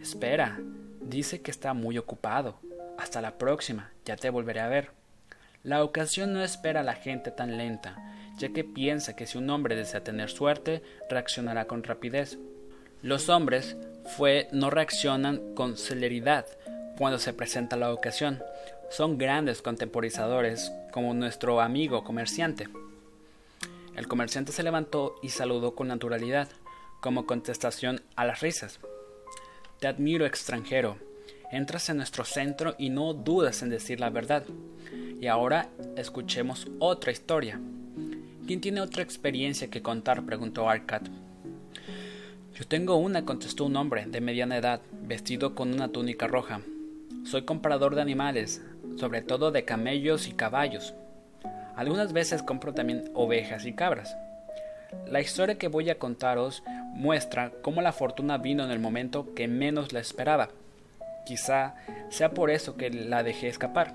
Espera, 0.00 0.60
dice 1.00 1.40
que 1.40 1.50
está 1.50 1.74
muy 1.74 1.98
ocupado. 1.98 2.58
Hasta 2.98 3.22
la 3.22 3.38
próxima, 3.38 3.92
ya 4.04 4.16
te 4.16 4.28
volveré 4.28 4.60
a 4.60 4.68
ver. 4.68 4.90
La 5.62 5.84
ocasión 5.84 6.32
no 6.32 6.42
espera 6.42 6.80
a 6.80 6.84
la 6.84 6.94
gente 6.94 7.30
tan 7.30 7.56
lenta, 7.56 7.96
ya 8.36 8.48
que 8.50 8.64
piensa 8.64 9.14
que 9.14 9.26
si 9.26 9.38
un 9.38 9.48
hombre 9.50 9.76
desea 9.76 10.02
tener 10.02 10.28
suerte, 10.30 10.82
reaccionará 11.08 11.66
con 11.66 11.84
rapidez. 11.84 12.38
Los 13.00 13.28
hombres 13.28 13.76
no 14.50 14.70
reaccionan 14.70 15.54
con 15.54 15.76
celeridad 15.76 16.46
cuando 16.96 17.18
se 17.18 17.32
presenta 17.32 17.76
la 17.76 17.92
ocasión. 17.92 18.42
Son 18.90 19.16
grandes 19.16 19.62
contemporizadores, 19.62 20.72
como 20.90 21.14
nuestro 21.14 21.60
amigo 21.60 22.02
comerciante. 22.02 22.68
El 23.94 24.08
comerciante 24.08 24.50
se 24.50 24.64
levantó 24.64 25.14
y 25.22 25.28
saludó 25.28 25.76
con 25.76 25.86
naturalidad, 25.86 26.48
como 27.00 27.26
contestación 27.26 28.02
a 28.16 28.24
las 28.24 28.40
risas. 28.40 28.80
Te 29.78 29.86
admiro, 29.86 30.26
extranjero, 30.26 30.98
entras 31.50 31.88
en 31.88 31.96
nuestro 31.96 32.24
centro 32.24 32.74
y 32.78 32.90
no 32.90 33.14
dudas 33.14 33.62
en 33.62 33.70
decir 33.70 34.00
la 34.00 34.10
verdad. 34.10 34.44
Y 35.20 35.26
ahora 35.26 35.68
escuchemos 35.96 36.68
otra 36.78 37.12
historia. 37.12 37.60
¿Quién 38.46 38.60
tiene 38.60 38.80
otra 38.80 39.02
experiencia 39.02 39.68
que 39.68 39.82
contar? 39.82 40.24
preguntó 40.24 40.68
Arcad. 40.68 41.02
Yo 42.54 42.66
tengo 42.66 42.96
una, 42.96 43.24
contestó 43.24 43.64
un 43.66 43.76
hombre 43.76 44.06
de 44.06 44.20
mediana 44.20 44.56
edad, 44.56 44.80
vestido 45.02 45.54
con 45.54 45.72
una 45.72 45.88
túnica 45.88 46.26
roja. 46.26 46.60
Soy 47.24 47.42
comprador 47.42 47.94
de 47.94 48.02
animales, 48.02 48.62
sobre 48.96 49.22
todo 49.22 49.50
de 49.50 49.64
camellos 49.64 50.26
y 50.28 50.32
caballos. 50.32 50.94
Algunas 51.76 52.12
veces 52.12 52.42
compro 52.42 52.74
también 52.74 53.10
ovejas 53.14 53.64
y 53.66 53.74
cabras. 53.74 54.16
La 55.06 55.20
historia 55.20 55.58
que 55.58 55.68
voy 55.68 55.90
a 55.90 55.98
contaros 55.98 56.62
muestra 56.94 57.52
cómo 57.62 57.82
la 57.82 57.92
fortuna 57.92 58.38
vino 58.38 58.64
en 58.64 58.70
el 58.70 58.80
momento 58.80 59.34
que 59.34 59.46
menos 59.46 59.92
la 59.92 60.00
esperaba. 60.00 60.48
Quizá 61.28 61.74
sea 62.08 62.30
por 62.30 62.48
eso 62.48 62.78
que 62.78 62.88
la 62.88 63.22
dejé 63.22 63.48
escapar. 63.48 63.92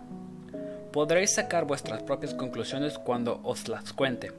Podréis 0.92 1.34
sacar 1.34 1.66
vuestras 1.66 2.04
propias 2.04 2.36
conclusiones 2.36 3.00
cuando 3.00 3.40
os 3.42 3.68
las 3.68 3.92
cuente. 3.92 4.32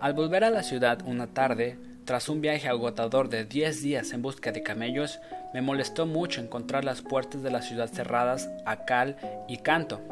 Al 0.00 0.12
volver 0.12 0.44
a 0.44 0.50
la 0.50 0.62
ciudad 0.62 0.98
una 1.06 1.26
tarde, 1.28 1.78
tras 2.04 2.28
un 2.28 2.42
viaje 2.42 2.68
agotador 2.68 3.30
de 3.30 3.46
10 3.46 3.80
días 3.80 4.12
en 4.12 4.20
busca 4.20 4.52
de 4.52 4.62
camellos, 4.62 5.18
me 5.54 5.62
molestó 5.62 6.04
mucho 6.04 6.42
encontrar 6.42 6.84
las 6.84 7.00
puertas 7.00 7.42
de 7.42 7.50
la 7.50 7.62
ciudad 7.62 7.88
cerradas 7.88 8.50
a 8.66 8.84
cal 8.84 9.16
y 9.48 9.56
canto. 9.56 10.02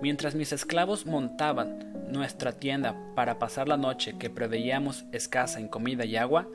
Mientras 0.00 0.34
mis 0.34 0.54
esclavos 0.54 1.04
montaban 1.04 1.92
nuestra 2.10 2.52
tienda 2.52 2.96
para 3.14 3.38
pasar 3.38 3.68
la 3.68 3.76
noche 3.76 4.16
que 4.18 4.30
preveíamos 4.30 5.04
escasa 5.12 5.60
en 5.60 5.68
comida 5.68 6.06
y 6.06 6.16
agua, 6.16 6.48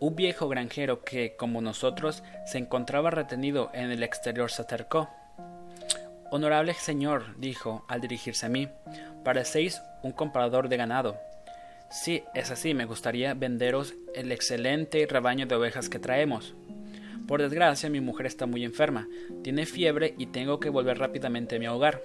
un 0.00 0.14
viejo 0.14 0.48
granjero 0.48 1.02
que, 1.04 1.34
como 1.36 1.60
nosotros, 1.60 2.22
se 2.46 2.58
encontraba 2.58 3.10
retenido 3.10 3.70
en 3.74 3.90
el 3.90 4.02
exterior 4.02 4.50
se 4.50 4.62
acercó. 4.62 5.08
Honorable 6.30 6.74
señor, 6.74 7.38
dijo 7.38 7.84
al 7.88 8.00
dirigirse 8.00 8.46
a 8.46 8.48
mí, 8.48 8.68
parecéis 9.24 9.82
un 10.02 10.12
comprador 10.12 10.68
de 10.68 10.76
ganado. 10.76 11.16
Sí, 11.90 12.22
es 12.34 12.50
así, 12.50 12.74
me 12.74 12.84
gustaría 12.84 13.32
venderos 13.34 13.94
el 14.14 14.30
excelente 14.30 15.06
rebaño 15.08 15.46
de 15.46 15.54
ovejas 15.54 15.88
que 15.88 15.98
traemos. 15.98 16.54
Por 17.26 17.40
desgracia, 17.40 17.90
mi 17.90 18.00
mujer 18.00 18.26
está 18.26 18.46
muy 18.46 18.64
enferma, 18.64 19.08
tiene 19.42 19.66
fiebre 19.66 20.14
y 20.18 20.26
tengo 20.26 20.60
que 20.60 20.70
volver 20.70 20.98
rápidamente 20.98 21.56
a 21.56 21.58
mi 21.58 21.66
hogar. 21.66 22.02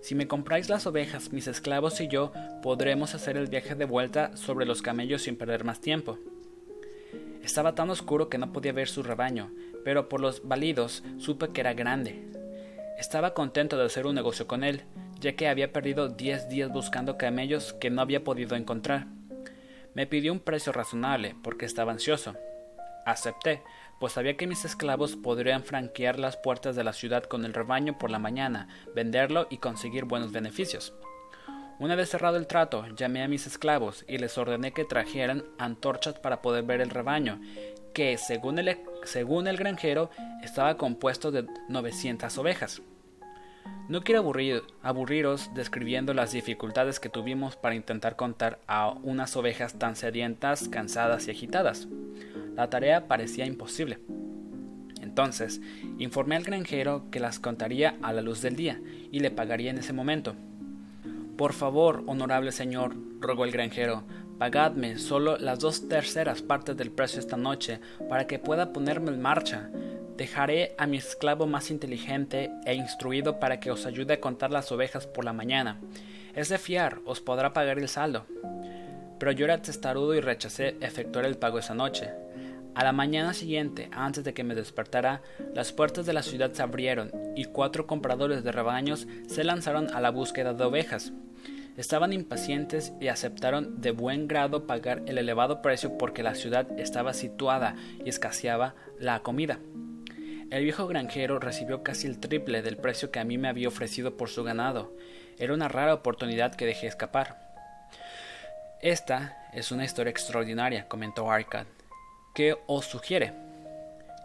Si 0.00 0.14
me 0.14 0.28
compráis 0.28 0.68
las 0.68 0.86
ovejas, 0.86 1.32
mis 1.32 1.46
esclavos 1.46 2.00
y 2.00 2.08
yo 2.08 2.32
podremos 2.62 3.14
hacer 3.14 3.36
el 3.36 3.48
viaje 3.48 3.74
de 3.74 3.84
vuelta 3.84 4.36
sobre 4.36 4.64
los 4.64 4.80
camellos 4.80 5.22
sin 5.22 5.36
perder 5.36 5.64
más 5.64 5.80
tiempo. 5.80 6.18
Estaba 7.48 7.74
tan 7.74 7.88
oscuro 7.88 8.28
que 8.28 8.36
no 8.36 8.52
podía 8.52 8.74
ver 8.74 8.88
su 8.88 9.02
rebaño, 9.02 9.50
pero 9.82 10.10
por 10.10 10.20
los 10.20 10.46
balidos 10.46 11.02
supe 11.16 11.48
que 11.48 11.62
era 11.62 11.72
grande. 11.72 12.28
Estaba 12.98 13.32
contento 13.32 13.78
de 13.78 13.86
hacer 13.86 14.06
un 14.06 14.14
negocio 14.14 14.46
con 14.46 14.64
él, 14.64 14.84
ya 15.18 15.34
que 15.34 15.48
había 15.48 15.72
perdido 15.72 16.10
diez 16.10 16.50
días 16.50 16.70
buscando 16.70 17.16
camellos 17.16 17.72
que 17.72 17.88
no 17.88 18.02
había 18.02 18.22
podido 18.22 18.54
encontrar. 18.54 19.06
Me 19.94 20.06
pidió 20.06 20.30
un 20.30 20.40
precio 20.40 20.74
razonable, 20.74 21.36
porque 21.42 21.64
estaba 21.64 21.90
ansioso. 21.90 22.36
Acepté, 23.06 23.62
pues 23.98 24.12
sabía 24.12 24.36
que 24.36 24.46
mis 24.46 24.66
esclavos 24.66 25.16
podrían 25.16 25.64
franquear 25.64 26.18
las 26.18 26.36
puertas 26.36 26.76
de 26.76 26.84
la 26.84 26.92
ciudad 26.92 27.22
con 27.22 27.46
el 27.46 27.54
rebaño 27.54 27.96
por 27.96 28.10
la 28.10 28.18
mañana, 28.18 28.68
venderlo 28.94 29.46
y 29.48 29.56
conseguir 29.56 30.04
buenos 30.04 30.32
beneficios. 30.32 30.92
Una 31.78 31.94
vez 31.94 32.08
cerrado 32.10 32.38
el 32.38 32.48
trato, 32.48 32.84
llamé 32.96 33.22
a 33.22 33.28
mis 33.28 33.46
esclavos 33.46 34.04
y 34.08 34.18
les 34.18 34.36
ordené 34.36 34.72
que 34.72 34.84
trajeran 34.84 35.44
antorchas 35.58 36.18
para 36.18 36.42
poder 36.42 36.64
ver 36.64 36.80
el 36.80 36.90
rebaño, 36.90 37.40
que, 37.94 38.18
según 38.18 38.58
el, 38.58 39.56
granjero, 39.56 40.10
estaba 40.42 40.76
compuesto 40.76 41.30
de 41.30 41.46
900 41.68 42.36
ovejas. 42.38 42.82
No 43.88 44.02
quiero 44.02 44.22
aburrir, 44.22 44.64
aburriros 44.82 45.54
describiendo 45.54 46.14
las 46.14 46.32
dificultades 46.32 46.98
que 46.98 47.08
tuvimos 47.08 47.54
para 47.54 47.76
intentar 47.76 48.16
contar 48.16 48.58
a 48.66 48.90
unas 48.90 49.36
ovejas 49.36 49.78
tan 49.78 49.94
sedientas, 49.94 50.68
cansadas 50.68 51.28
y 51.28 51.30
agitadas. 51.30 51.86
La 52.56 52.70
tarea 52.70 53.06
parecía 53.06 53.46
imposible. 53.46 54.00
Entonces, 55.00 55.60
informé 55.98 56.34
al 56.34 56.42
granjero 56.42 57.04
que 57.12 57.20
las 57.20 57.38
contaría 57.38 57.96
a 58.02 58.12
la 58.12 58.20
luz 58.20 58.42
del 58.42 58.56
día 58.56 58.80
y 59.12 59.20
le 59.20 59.30
pagaría 59.30 59.70
en 59.70 59.78
ese 59.78 59.92
momento. 59.92 60.34
Por 61.38 61.52
favor, 61.52 62.02
honorable 62.08 62.50
señor, 62.50 62.96
rogó 63.20 63.44
el 63.44 63.52
granjero, 63.52 64.02
pagadme 64.40 64.98
solo 64.98 65.38
las 65.38 65.60
dos 65.60 65.88
terceras 65.88 66.42
partes 66.42 66.76
del 66.76 66.90
precio 66.90 67.20
esta 67.20 67.36
noche 67.36 67.78
para 68.08 68.26
que 68.26 68.40
pueda 68.40 68.72
ponerme 68.72 69.12
en 69.12 69.22
marcha. 69.22 69.70
Dejaré 70.16 70.74
a 70.78 70.88
mi 70.88 70.96
esclavo 70.96 71.46
más 71.46 71.70
inteligente 71.70 72.50
e 72.66 72.74
instruido 72.74 73.38
para 73.38 73.60
que 73.60 73.70
os 73.70 73.86
ayude 73.86 74.14
a 74.14 74.20
contar 74.20 74.50
las 74.50 74.72
ovejas 74.72 75.06
por 75.06 75.24
la 75.24 75.32
mañana. 75.32 75.80
Es 76.34 76.48
de 76.48 76.58
fiar, 76.58 76.98
os 77.04 77.20
podrá 77.20 77.52
pagar 77.52 77.78
el 77.78 77.88
saldo. 77.88 78.26
Pero 79.20 79.30
yo 79.30 79.44
era 79.44 79.62
testarudo 79.62 80.14
y 80.14 80.20
rechacé 80.20 80.76
efectuar 80.80 81.24
el 81.24 81.38
pago 81.38 81.60
esa 81.60 81.72
noche. 81.72 82.10
A 82.74 82.82
la 82.82 82.92
mañana 82.92 83.32
siguiente, 83.32 83.88
antes 83.92 84.24
de 84.24 84.34
que 84.34 84.42
me 84.42 84.56
despertara, 84.56 85.22
las 85.54 85.72
puertas 85.72 86.04
de 86.04 86.14
la 86.14 86.24
ciudad 86.24 86.52
se 86.52 86.62
abrieron 86.62 87.12
y 87.36 87.44
cuatro 87.44 87.86
compradores 87.86 88.42
de 88.42 88.50
rebaños 88.50 89.06
se 89.28 89.44
lanzaron 89.44 89.94
a 89.94 90.00
la 90.00 90.10
búsqueda 90.10 90.52
de 90.52 90.64
ovejas. 90.64 91.12
Estaban 91.78 92.12
impacientes 92.12 92.92
y 93.00 93.06
aceptaron 93.06 93.80
de 93.80 93.92
buen 93.92 94.26
grado 94.26 94.66
pagar 94.66 95.02
el 95.06 95.16
elevado 95.16 95.62
precio 95.62 95.96
porque 95.96 96.24
la 96.24 96.34
ciudad 96.34 96.66
estaba 96.76 97.14
situada 97.14 97.76
y 98.04 98.08
escaseaba 98.08 98.74
la 98.98 99.20
comida. 99.20 99.60
El 100.50 100.64
viejo 100.64 100.88
granjero 100.88 101.38
recibió 101.38 101.84
casi 101.84 102.08
el 102.08 102.18
triple 102.18 102.62
del 102.62 102.78
precio 102.78 103.12
que 103.12 103.20
a 103.20 103.24
mí 103.24 103.38
me 103.38 103.46
había 103.46 103.68
ofrecido 103.68 104.16
por 104.16 104.28
su 104.28 104.42
ganado. 104.42 104.92
Era 105.38 105.54
una 105.54 105.68
rara 105.68 105.94
oportunidad 105.94 106.56
que 106.56 106.66
dejé 106.66 106.88
escapar. 106.88 107.38
Esta 108.82 109.48
es 109.52 109.70
una 109.70 109.84
historia 109.84 110.10
extraordinaria, 110.10 110.88
comentó 110.88 111.30
Arcad. 111.30 111.66
¿Qué 112.34 112.56
os 112.66 112.86
sugiere? 112.86 113.34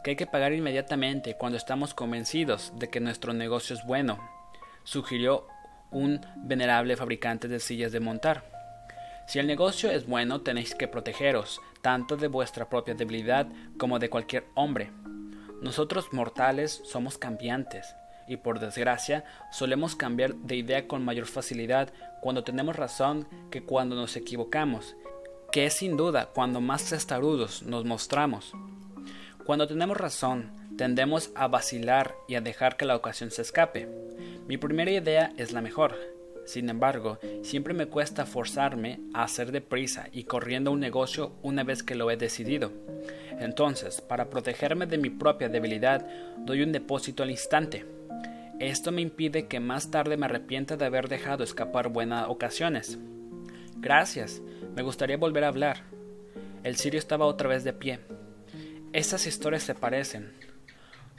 Que 0.03 0.11
hay 0.11 0.15
que 0.15 0.25
pagar 0.25 0.53
inmediatamente 0.53 1.35
cuando 1.35 1.59
estamos 1.59 1.93
convencidos 1.93 2.73
de 2.79 2.89
que 2.89 2.99
nuestro 2.99 3.31
negocio 3.31 3.75
es 3.75 3.85
bueno, 3.85 4.17
sugirió 4.83 5.45
un 5.93 6.19
venerable 6.35 6.97
fabricante 6.97 7.47
de 7.47 7.59
sillas 7.59 7.91
de 7.91 7.99
montar. 7.99 8.43
Si 9.27 9.39
el 9.39 9.47
negocio 9.47 9.89
es 9.89 10.05
bueno, 10.05 10.41
tenéis 10.41 10.75
que 10.75 10.89
protegeros, 10.89 11.61
tanto 11.81 12.17
de 12.17 12.27
vuestra 12.27 12.67
propia 12.67 12.93
debilidad 12.93 13.47
como 13.77 13.99
de 13.99 14.09
cualquier 14.09 14.45
hombre. 14.55 14.91
Nosotros 15.61 16.11
mortales 16.11 16.81
somos 16.83 17.17
cambiantes, 17.17 17.95
y 18.27 18.37
por 18.37 18.59
desgracia 18.59 19.23
solemos 19.51 19.95
cambiar 19.95 20.35
de 20.35 20.55
idea 20.55 20.87
con 20.87 21.03
mayor 21.03 21.25
facilidad 21.25 21.93
cuando 22.21 22.43
tenemos 22.43 22.75
razón 22.75 23.27
que 23.51 23.63
cuando 23.63 23.95
nos 23.95 24.15
equivocamos, 24.15 24.95
que 25.51 25.65
es 25.65 25.73
sin 25.75 25.97
duda 25.97 26.27
cuando 26.33 26.61
más 26.61 26.89
testarudos 26.89 27.63
nos 27.63 27.85
mostramos. 27.85 28.53
Cuando 29.45 29.67
tenemos 29.67 29.97
razón, 29.97 30.51
tendemos 30.77 31.31
a 31.35 31.47
vacilar 31.47 32.15
y 32.27 32.35
a 32.35 32.41
dejar 32.41 32.77
que 32.77 32.85
la 32.85 32.95
ocasión 32.95 33.31
se 33.31 33.41
escape. 33.41 33.87
Mi 34.47 34.57
primera 34.57 34.91
idea 34.91 35.33
es 35.37 35.51
la 35.51 35.61
mejor. 35.61 35.95
Sin 36.45 36.69
embargo, 36.69 37.19
siempre 37.41 37.73
me 37.73 37.85
cuesta 37.85 38.25
forzarme 38.25 38.99
a 39.13 39.23
hacer 39.23 39.51
deprisa 39.51 40.09
y 40.11 40.25
corriendo 40.25 40.71
un 40.71 40.81
negocio 40.81 41.33
una 41.41 41.63
vez 41.63 41.83
que 41.83 41.95
lo 41.95 42.11
he 42.11 42.17
decidido. 42.17 42.71
Entonces, 43.39 44.01
para 44.01 44.29
protegerme 44.29 44.85
de 44.85 44.97
mi 44.97 45.09
propia 45.09 45.47
debilidad, 45.47 46.05
doy 46.39 46.61
un 46.61 46.73
depósito 46.73 47.23
al 47.23 47.31
instante. 47.31 47.85
Esto 48.59 48.91
me 48.91 49.01
impide 49.01 49.47
que 49.47 49.59
más 49.59 49.89
tarde 49.89 50.17
me 50.17 50.25
arrepienta 50.25 50.75
de 50.75 50.85
haber 50.85 51.07
dejado 51.07 51.43
escapar 51.43 51.89
buenas 51.89 52.27
ocasiones. 52.27 52.99
Gracias, 53.77 54.41
me 54.75 54.83
gustaría 54.83 55.17
volver 55.17 55.45
a 55.45 55.49
hablar. 55.49 55.83
El 56.63 56.75
sirio 56.75 56.99
estaba 56.99 57.25
otra 57.25 57.49
vez 57.49 57.63
de 57.63 57.73
pie. 57.73 57.99
Esas 58.91 59.27
historias 59.27 59.63
se 59.63 59.75
parecen. 59.75 60.33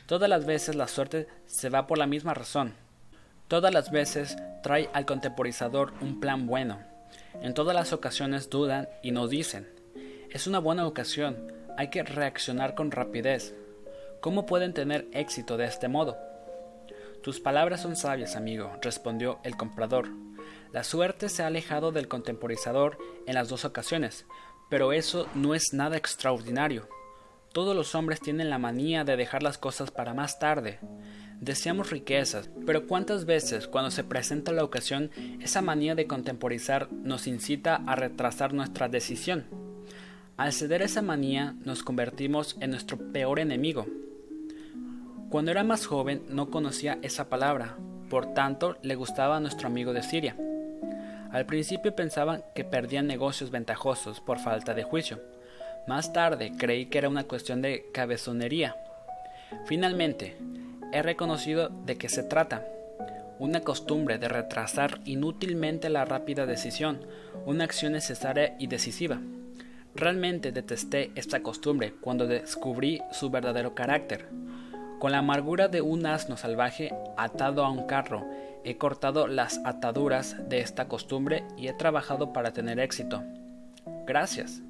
Todas 0.06 0.28
las 0.28 0.44
veces 0.44 0.74
la 0.74 0.86
suerte 0.86 1.28
se 1.46 1.70
va 1.70 1.86
por 1.86 1.96
la 1.96 2.06
misma 2.06 2.34
razón. 2.34 2.74
Todas 3.48 3.72
las 3.72 3.90
veces 3.90 4.36
trae 4.62 4.90
al 4.92 5.06
contemporizador 5.06 5.94
un 6.02 6.20
plan 6.20 6.46
bueno. 6.46 6.80
En 7.40 7.54
todas 7.54 7.74
las 7.74 7.94
ocasiones 7.94 8.50
dudan 8.50 8.88
y 9.02 9.12
nos 9.12 9.30
dicen, 9.30 9.66
es 10.30 10.46
una 10.46 10.58
buena 10.58 10.86
ocasión, 10.86 11.52
hay 11.78 11.88
que 11.88 12.02
reaccionar 12.02 12.74
con 12.74 12.90
rapidez. 12.90 13.54
¿Cómo 14.20 14.44
pueden 14.44 14.74
tener 14.74 15.08
éxito 15.12 15.56
de 15.56 15.64
este 15.64 15.88
modo? 15.88 16.18
Tus 17.22 17.40
palabras 17.40 17.80
son 17.80 17.96
sabias, 17.96 18.36
amigo, 18.36 18.72
respondió 18.82 19.40
el 19.42 19.56
comprador. 19.56 20.08
La 20.70 20.84
suerte 20.84 21.30
se 21.30 21.42
ha 21.42 21.46
alejado 21.46 21.92
del 21.92 22.08
contemporizador 22.08 22.98
en 23.26 23.34
las 23.34 23.48
dos 23.48 23.64
ocasiones, 23.64 24.26
pero 24.68 24.92
eso 24.92 25.26
no 25.34 25.54
es 25.54 25.72
nada 25.72 25.96
extraordinario. 25.96 26.88
Todos 27.54 27.76
los 27.76 27.94
hombres 27.94 28.18
tienen 28.18 28.50
la 28.50 28.58
manía 28.58 29.04
de 29.04 29.16
dejar 29.16 29.44
las 29.44 29.58
cosas 29.58 29.92
para 29.92 30.12
más 30.12 30.40
tarde. 30.40 30.80
Deseamos 31.40 31.90
riquezas, 31.90 32.50
pero 32.66 32.88
¿cuántas 32.88 33.26
veces 33.26 33.68
cuando 33.68 33.92
se 33.92 34.02
presenta 34.02 34.50
la 34.50 34.64
ocasión 34.64 35.12
esa 35.40 35.62
manía 35.62 35.94
de 35.94 36.08
contemporizar 36.08 36.90
nos 36.90 37.28
incita 37.28 37.80
a 37.86 37.94
retrasar 37.94 38.54
nuestra 38.54 38.88
decisión? 38.88 39.44
Al 40.36 40.52
ceder 40.52 40.82
esa 40.82 41.00
manía 41.00 41.54
nos 41.64 41.84
convertimos 41.84 42.56
en 42.58 42.70
nuestro 42.70 42.98
peor 43.12 43.38
enemigo. 43.38 43.86
Cuando 45.30 45.52
era 45.52 45.62
más 45.62 45.86
joven 45.86 46.24
no 46.28 46.50
conocía 46.50 46.98
esa 47.02 47.28
palabra, 47.28 47.76
por 48.10 48.34
tanto 48.34 48.78
le 48.82 48.96
gustaba 48.96 49.36
a 49.36 49.40
nuestro 49.40 49.68
amigo 49.68 49.92
de 49.92 50.02
Siria. 50.02 50.36
Al 51.30 51.46
principio 51.46 51.94
pensaba 51.94 52.40
que 52.52 52.64
perdían 52.64 53.06
negocios 53.06 53.52
ventajosos 53.52 54.20
por 54.20 54.40
falta 54.40 54.74
de 54.74 54.82
juicio. 54.82 55.33
Más 55.86 56.14
tarde 56.14 56.52
creí 56.56 56.86
que 56.86 56.96
era 56.98 57.10
una 57.10 57.24
cuestión 57.24 57.60
de 57.60 57.90
cabezonería. 57.92 58.76
Finalmente, 59.66 60.36
he 60.92 61.02
reconocido 61.02 61.68
de 61.68 61.96
qué 61.96 62.08
se 62.08 62.22
trata. 62.22 62.64
Una 63.38 63.60
costumbre 63.60 64.18
de 64.18 64.28
retrasar 64.28 65.00
inútilmente 65.04 65.90
la 65.90 66.06
rápida 66.06 66.46
decisión, 66.46 67.00
una 67.44 67.64
acción 67.64 67.92
necesaria 67.92 68.56
y 68.58 68.66
decisiva. 68.66 69.20
Realmente 69.94 70.52
detesté 70.52 71.10
esta 71.16 71.42
costumbre 71.42 71.92
cuando 72.00 72.26
descubrí 72.26 73.02
su 73.12 73.28
verdadero 73.28 73.74
carácter. 73.74 74.28
Con 74.98 75.12
la 75.12 75.18
amargura 75.18 75.68
de 75.68 75.82
un 75.82 76.06
asno 76.06 76.38
salvaje 76.38 76.94
atado 77.18 77.62
a 77.62 77.70
un 77.70 77.86
carro, 77.86 78.26
he 78.64 78.78
cortado 78.78 79.26
las 79.26 79.60
ataduras 79.66 80.48
de 80.48 80.60
esta 80.60 80.88
costumbre 80.88 81.44
y 81.58 81.68
he 81.68 81.74
trabajado 81.74 82.32
para 82.32 82.52
tener 82.52 82.80
éxito. 82.80 83.22
Gracias. 84.06 84.62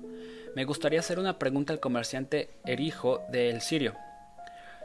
Me 0.54 0.64
gustaría 0.64 1.00
hacer 1.00 1.18
una 1.18 1.38
pregunta 1.38 1.72
al 1.72 1.80
comerciante 1.80 2.50
Erijo 2.64 3.22
de 3.28 3.50
El 3.50 3.60
Sirio. 3.60 3.94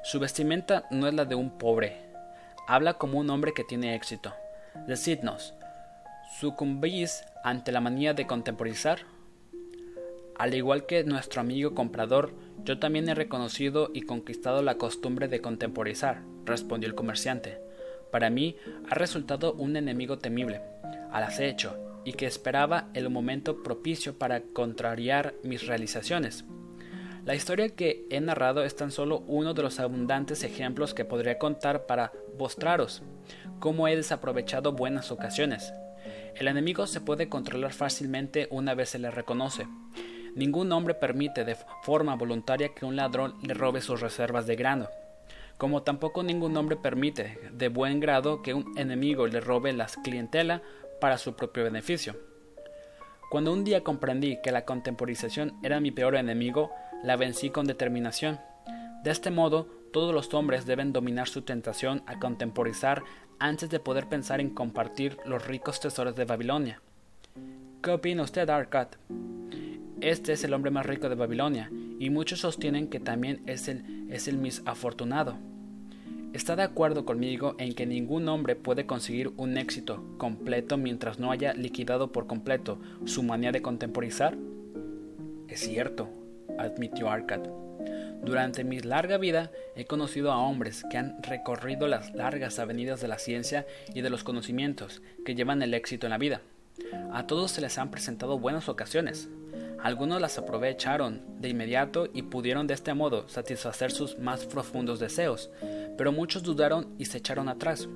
Su 0.03 0.19
vestimenta 0.19 0.85
no 0.89 1.07
es 1.07 1.13
la 1.13 1.25
de 1.25 1.35
un 1.35 1.59
pobre. 1.59 2.09
Habla 2.67 2.95
como 2.95 3.19
un 3.19 3.29
hombre 3.29 3.53
que 3.53 3.63
tiene 3.63 3.93
éxito. 3.93 4.33
Decidnos, 4.87 5.53
¿Sucumbís 6.39 7.23
ante 7.43 7.71
la 7.71 7.81
manía 7.81 8.13
de 8.13 8.25
contemporizar? 8.25 8.99
Al 10.37 10.55
igual 10.55 10.85
que 10.85 11.03
nuestro 11.03 11.41
amigo 11.41 11.75
comprador, 11.75 12.33
yo 12.63 12.79
también 12.79 13.07
he 13.09 13.13
reconocido 13.13 13.91
y 13.93 14.01
conquistado 14.01 14.63
la 14.63 14.75
costumbre 14.75 15.27
de 15.27 15.41
contemporizar, 15.41 16.21
respondió 16.45 16.87
el 16.87 16.95
comerciante. 16.95 17.59
Para 18.11 18.29
mí 18.29 18.55
ha 18.89 18.95
resultado 18.95 19.53
un 19.53 19.75
enemigo 19.75 20.17
temible, 20.17 20.61
al 21.11 21.23
acecho, 21.23 21.88
y 22.05 22.13
que 22.13 22.25
esperaba 22.25 22.89
el 22.93 23.09
momento 23.09 23.63
propicio 23.63 24.17
para 24.17 24.41
contrariar 24.41 25.35
mis 25.43 25.67
realizaciones. 25.67 26.45
La 27.25 27.35
historia 27.35 27.69
que 27.69 28.05
he 28.09 28.21
narrado 28.21 28.63
es 28.63 28.75
tan 28.75 28.91
solo 28.91 29.19
uno 29.27 29.53
de 29.53 29.61
los 29.61 29.79
abundantes 29.79 30.43
ejemplos 30.43 30.93
que 30.93 31.05
podría 31.05 31.37
contar 31.37 31.85
para 31.85 32.11
mostraros 32.37 33.03
cómo 33.59 33.87
he 33.87 33.95
desaprovechado 33.95 34.71
buenas 34.71 35.11
ocasiones. 35.11 35.73
El 36.35 36.47
enemigo 36.47 36.87
se 36.87 37.01
puede 37.01 37.27
controlar 37.27 37.73
fácilmente 37.73 38.47
una 38.49 38.73
vez 38.73 38.89
se 38.89 38.99
le 38.99 39.11
reconoce, 39.11 39.67
Ningún 40.35 40.71
hombre 40.71 40.93
permite 40.93 41.43
de 41.43 41.57
forma 41.81 42.15
voluntaria 42.15 42.73
que 42.73 42.85
un 42.85 42.95
ladrón 42.95 43.35
le 43.41 43.53
robe 43.53 43.81
sus 43.81 43.99
reservas 43.99 44.45
de 44.45 44.55
grano, 44.55 44.87
como 45.57 45.81
tampoco 45.81 46.23
ningún 46.23 46.55
hombre 46.55 46.75
permite 46.75 47.39
de 47.51 47.67
buen 47.67 47.99
grado 47.99 48.41
que 48.41 48.53
un 48.53 48.77
enemigo 48.77 49.27
le 49.27 49.41
robe 49.41 49.73
la 49.73 49.87
clientela 50.03 50.61
para 50.99 51.17
su 51.17 51.35
propio 51.35 51.63
beneficio. 51.63 52.15
Cuando 53.29 53.53
un 53.53 53.63
día 53.63 53.83
comprendí 53.83 54.39
que 54.41 54.51
la 54.51 54.65
contemporización 54.65 55.53
era 55.61 55.79
mi 55.79 55.91
peor 55.91 56.15
enemigo, 56.15 56.71
la 57.03 57.15
vencí 57.15 57.49
con 57.49 57.67
determinación. 57.67 58.39
De 59.03 59.11
este 59.11 59.31
modo, 59.31 59.67
todos 59.93 60.13
los 60.13 60.33
hombres 60.33 60.65
deben 60.65 60.93
dominar 60.93 61.27
su 61.27 61.43
tentación 61.43 62.03
a 62.05 62.19
contemporizar 62.19 63.03
antes 63.39 63.69
de 63.69 63.79
poder 63.79 64.07
pensar 64.07 64.41
en 64.41 64.49
compartir 64.49 65.17
los 65.25 65.45
ricos 65.45 65.79
tesoros 65.79 66.15
de 66.15 66.25
Babilonia. 66.25 66.81
¿Qué 67.81 67.91
opina 67.91 68.23
usted, 68.23 68.49
Arcad? 68.49 68.89
Este 70.01 70.33
es 70.33 70.43
el 70.43 70.53
hombre 70.53 70.71
más 70.71 70.85
rico 70.85 71.07
de 71.09 71.15
Babilonia, 71.15 71.69
y 71.99 72.09
muchos 72.09 72.39
sostienen 72.39 72.89
que 72.89 72.99
también 72.99 73.41
es 73.45 73.67
el, 73.67 74.07
es 74.09 74.27
el 74.27 74.37
mis 74.37 74.61
afortunado. 74.65 75.37
¿Está 76.31 76.55
de 76.55 76.61
acuerdo 76.61 77.05
conmigo 77.05 77.55
en 77.57 77.73
que 77.73 77.87
ningún 77.87 78.29
hombre 78.29 78.55
puede 78.55 78.85
conseguir 78.85 79.31
un 79.35 79.57
éxito 79.57 80.03
completo 80.19 80.77
mientras 80.77 81.17
no 81.17 81.31
haya 81.31 81.53
liquidado 81.53 82.11
por 82.11 82.27
completo 82.27 82.77
su 83.05 83.23
manía 83.23 83.51
de 83.51 83.63
contemporizar? 83.63 84.37
Es 85.47 85.61
cierto, 85.61 86.07
admitió 86.59 87.09
Arcad. 87.09 87.41
Durante 88.23 88.63
mi 88.63 88.79
larga 88.79 89.17
vida 89.17 89.51
he 89.75 89.85
conocido 89.85 90.31
a 90.31 90.37
hombres 90.37 90.83
que 90.91 90.97
han 90.99 91.21
recorrido 91.23 91.87
las 91.87 92.13
largas 92.13 92.59
avenidas 92.59 93.01
de 93.01 93.07
la 93.07 93.17
ciencia 93.17 93.65
y 93.95 94.01
de 94.01 94.11
los 94.11 94.23
conocimientos 94.23 95.01
que 95.25 95.33
llevan 95.33 95.63
el 95.63 95.73
éxito 95.73 96.05
en 96.05 96.11
la 96.11 96.19
vida. 96.19 96.41
A 97.11 97.25
todos 97.25 97.49
se 97.49 97.61
les 97.61 97.79
han 97.79 97.89
presentado 97.89 98.37
buenas 98.37 98.69
ocasiones, 98.69 99.29
algunos 99.81 100.19
las 100.19 100.37
aprovecharon 100.37 101.21
de 101.39 101.49
inmediato 101.49 102.09
y 102.13 102.23
pudieron 102.23 102.67
de 102.67 102.73
este 102.73 102.93
modo 102.93 103.29
satisfacer 103.29 103.91
sus 103.91 104.19
más 104.19 104.45
profundos 104.45 104.99
deseos, 104.99 105.49
pero 105.99 106.13
muchos 106.13 106.43
dudaron 106.43 106.95
y 106.97 107.03
se 107.03 107.17
echaron 107.17 107.49
atrás. 107.49 107.89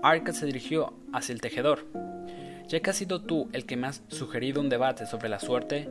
Arcad 0.00 0.32
se 0.32 0.46
dirigió 0.46 0.94
hacia 1.12 1.32
el 1.32 1.40
tejedor. 1.40 1.84
Ya 2.68 2.78
que 2.78 2.90
has 2.90 2.96
sido 2.98 3.20
tú 3.20 3.48
el 3.52 3.66
que 3.66 3.76
me 3.76 3.88
has 3.88 4.04
sugerido 4.06 4.60
un 4.60 4.68
debate 4.68 5.06
sobre 5.06 5.28
la 5.28 5.40
suerte, 5.40 5.88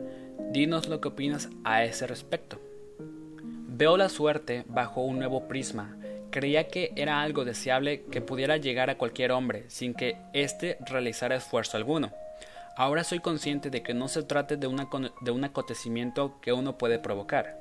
dinos 0.54 0.88
lo 0.88 1.02
que 1.02 1.10
opinas 1.10 1.50
a 1.66 1.84
ese 1.84 2.08
respecto. 2.08 2.62
Veo 3.68 3.98
la 3.98 4.08
suerte 4.08 4.64
bajo 4.70 5.02
un 5.02 5.20
nuevo 5.20 5.50
prisma. 5.50 5.98
Creía 6.32 6.70
que 6.70 6.94
era 6.96 7.22
algo 7.22 7.44
deseable 7.44 8.04
que 8.04 8.22
pudiera 8.22 8.56
llegar 8.56 8.90
a 8.90 8.98
cualquier 8.98 9.34
hombre 9.34 9.66
sin 9.68 9.94
que 9.94 10.16
éste 10.32 10.78
realizara 10.88 11.36
esfuerzo 11.36 11.76
alguno. 11.76 12.14
Ahora 12.78 13.04
soy 13.04 13.20
consciente 13.20 13.70
de 13.70 13.84
que 13.84 13.94
no 13.94 14.08
se 14.08 14.24
trate 14.24 14.56
de, 14.56 14.70
de 15.22 15.32
un 15.32 15.44
acontecimiento 15.44 16.40
que 16.40 16.54
uno 16.54 16.78
puede 16.78 16.98
provocar. 16.98 17.59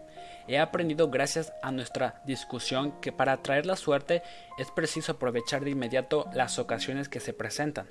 He 0.49 0.59
aprendido 0.59 1.11
gracias 1.11 1.53
a 1.63 1.71
nuestra 1.71 2.23
discusión 2.25 2.93
que 3.03 3.13
para 3.13 3.33
atraer 3.33 3.67
la 3.67 3.77
suerte 3.77 4.23
es 4.57 4.71
preciso 4.71 5.13
aprovechar 5.13 5.63
de 5.63 5.71
inmediato 5.71 6.31
las 6.33 6.59
ocasiones 6.59 7.11
que 7.11 7.21
se 7.21 7.35
presentan. 7.35 7.87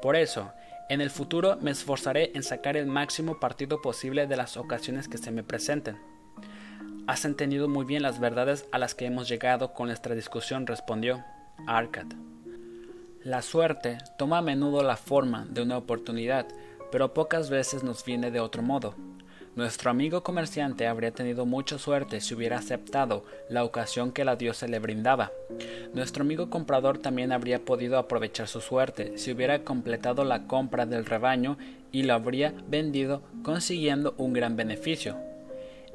Por 0.00 0.14
eso, 0.14 0.52
en 0.88 1.00
el 1.00 1.10
futuro 1.10 1.58
me 1.60 1.72
esforzaré 1.72 2.30
en 2.34 2.44
sacar 2.44 2.76
el 2.76 2.86
máximo 2.86 3.40
partido 3.40 3.82
posible 3.82 4.28
de 4.28 4.36
las 4.36 4.56
ocasiones 4.56 5.08
que 5.08 5.18
se 5.18 5.32
me 5.32 5.42
presenten. 5.42 5.98
Has 7.08 7.24
entendido 7.24 7.68
muy 7.68 7.84
bien 7.84 8.02
las 8.02 8.20
verdades 8.20 8.68
a 8.70 8.78
las 8.78 8.94
que 8.94 9.06
hemos 9.06 9.28
llegado 9.28 9.72
con 9.72 9.88
nuestra 9.88 10.14
discusión, 10.14 10.68
respondió 10.68 11.24
Arcad. 11.66 12.06
La 13.24 13.42
suerte 13.42 13.98
toma 14.16 14.38
a 14.38 14.42
menudo 14.42 14.84
la 14.84 14.96
forma 14.96 15.44
de 15.50 15.62
una 15.62 15.76
oportunidad, 15.76 16.46
pero 16.92 17.14
pocas 17.14 17.50
veces 17.50 17.82
nos 17.82 18.04
viene 18.04 18.30
de 18.30 18.38
otro 18.38 18.62
modo. 18.62 18.94
Nuestro 19.56 19.90
amigo 19.90 20.22
comerciante 20.22 20.86
habría 20.86 21.10
tenido 21.10 21.44
mucha 21.44 21.76
suerte 21.76 22.20
si 22.20 22.34
hubiera 22.34 22.58
aceptado 22.58 23.24
la 23.48 23.64
ocasión 23.64 24.12
que 24.12 24.24
la 24.24 24.36
diosa 24.36 24.68
le 24.68 24.78
brindaba. 24.78 25.32
Nuestro 25.92 26.22
amigo 26.22 26.50
comprador 26.50 26.98
también 26.98 27.32
habría 27.32 27.64
podido 27.64 27.98
aprovechar 27.98 28.46
su 28.46 28.60
suerte 28.60 29.18
si 29.18 29.32
hubiera 29.32 29.64
completado 29.64 30.22
la 30.22 30.46
compra 30.46 30.86
del 30.86 31.04
rebaño 31.04 31.58
y 31.90 32.04
lo 32.04 32.14
habría 32.14 32.54
vendido 32.68 33.22
consiguiendo 33.42 34.14
un 34.18 34.34
gran 34.34 34.54
beneficio. 34.54 35.16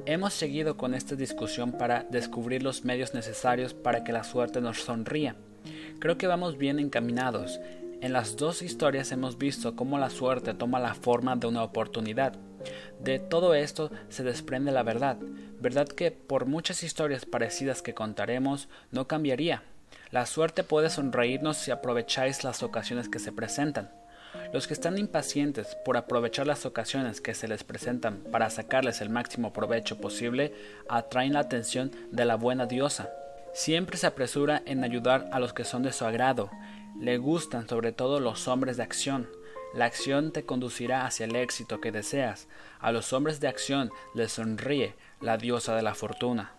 Hemos 0.04 0.34
seguido 0.34 0.76
con 0.76 0.92
esta 0.92 1.16
discusión 1.16 1.72
para 1.72 2.04
descubrir 2.10 2.62
los 2.62 2.84
medios 2.84 3.14
necesarios 3.14 3.72
para 3.72 4.04
que 4.04 4.12
la 4.12 4.24
suerte 4.24 4.60
nos 4.60 4.82
sonría. 4.82 5.34
Creo 5.98 6.18
que 6.18 6.26
vamos 6.26 6.58
bien 6.58 6.78
encaminados. 6.78 7.58
En 8.02 8.12
las 8.12 8.36
dos 8.36 8.60
historias 8.60 9.10
hemos 9.12 9.38
visto 9.38 9.74
cómo 9.74 9.98
la 9.98 10.10
suerte 10.10 10.52
toma 10.52 10.78
la 10.78 10.94
forma 10.94 11.34
de 11.36 11.46
una 11.46 11.62
oportunidad. 11.62 12.34
De 13.00 13.18
todo 13.18 13.54
esto 13.54 13.90
se 14.08 14.22
desprende 14.22 14.72
la 14.72 14.82
verdad, 14.82 15.16
verdad 15.60 15.88
que 15.88 16.10
por 16.10 16.46
muchas 16.46 16.82
historias 16.82 17.24
parecidas 17.24 17.82
que 17.82 17.94
contaremos 17.94 18.68
no 18.90 19.06
cambiaría. 19.06 19.62
La 20.10 20.26
suerte 20.26 20.62
puede 20.62 20.90
sonreírnos 20.90 21.56
si 21.56 21.70
aprovecháis 21.70 22.44
las 22.44 22.62
ocasiones 22.62 23.08
que 23.08 23.18
se 23.18 23.32
presentan. 23.32 23.90
Los 24.52 24.66
que 24.66 24.74
están 24.74 24.98
impacientes 24.98 25.76
por 25.84 25.96
aprovechar 25.96 26.46
las 26.46 26.66
ocasiones 26.66 27.20
que 27.20 27.34
se 27.34 27.48
les 27.48 27.64
presentan 27.64 28.18
para 28.30 28.50
sacarles 28.50 29.00
el 29.00 29.10
máximo 29.10 29.52
provecho 29.52 29.98
posible 29.98 30.54
atraen 30.88 31.32
la 31.32 31.40
atención 31.40 31.90
de 32.10 32.24
la 32.24 32.36
buena 32.36 32.66
diosa. 32.66 33.10
Siempre 33.52 33.96
se 33.96 34.06
apresura 34.06 34.62
en 34.66 34.84
ayudar 34.84 35.28
a 35.32 35.40
los 35.40 35.52
que 35.52 35.64
son 35.64 35.82
de 35.82 35.92
su 35.92 36.04
agrado. 36.04 36.50
Le 37.00 37.18
gustan 37.18 37.68
sobre 37.68 37.92
todo 37.92 38.20
los 38.20 38.48
hombres 38.48 38.76
de 38.76 38.82
acción. 38.82 39.28
La 39.76 39.84
acción 39.84 40.32
te 40.32 40.46
conducirá 40.46 41.04
hacia 41.04 41.26
el 41.26 41.36
éxito 41.36 41.82
que 41.82 41.92
deseas. 41.92 42.48
A 42.80 42.92
los 42.92 43.12
hombres 43.12 43.40
de 43.40 43.48
acción 43.48 43.90
les 44.14 44.32
sonríe 44.32 44.94
la 45.20 45.36
diosa 45.36 45.76
de 45.76 45.82
la 45.82 45.94
fortuna. 45.94 46.55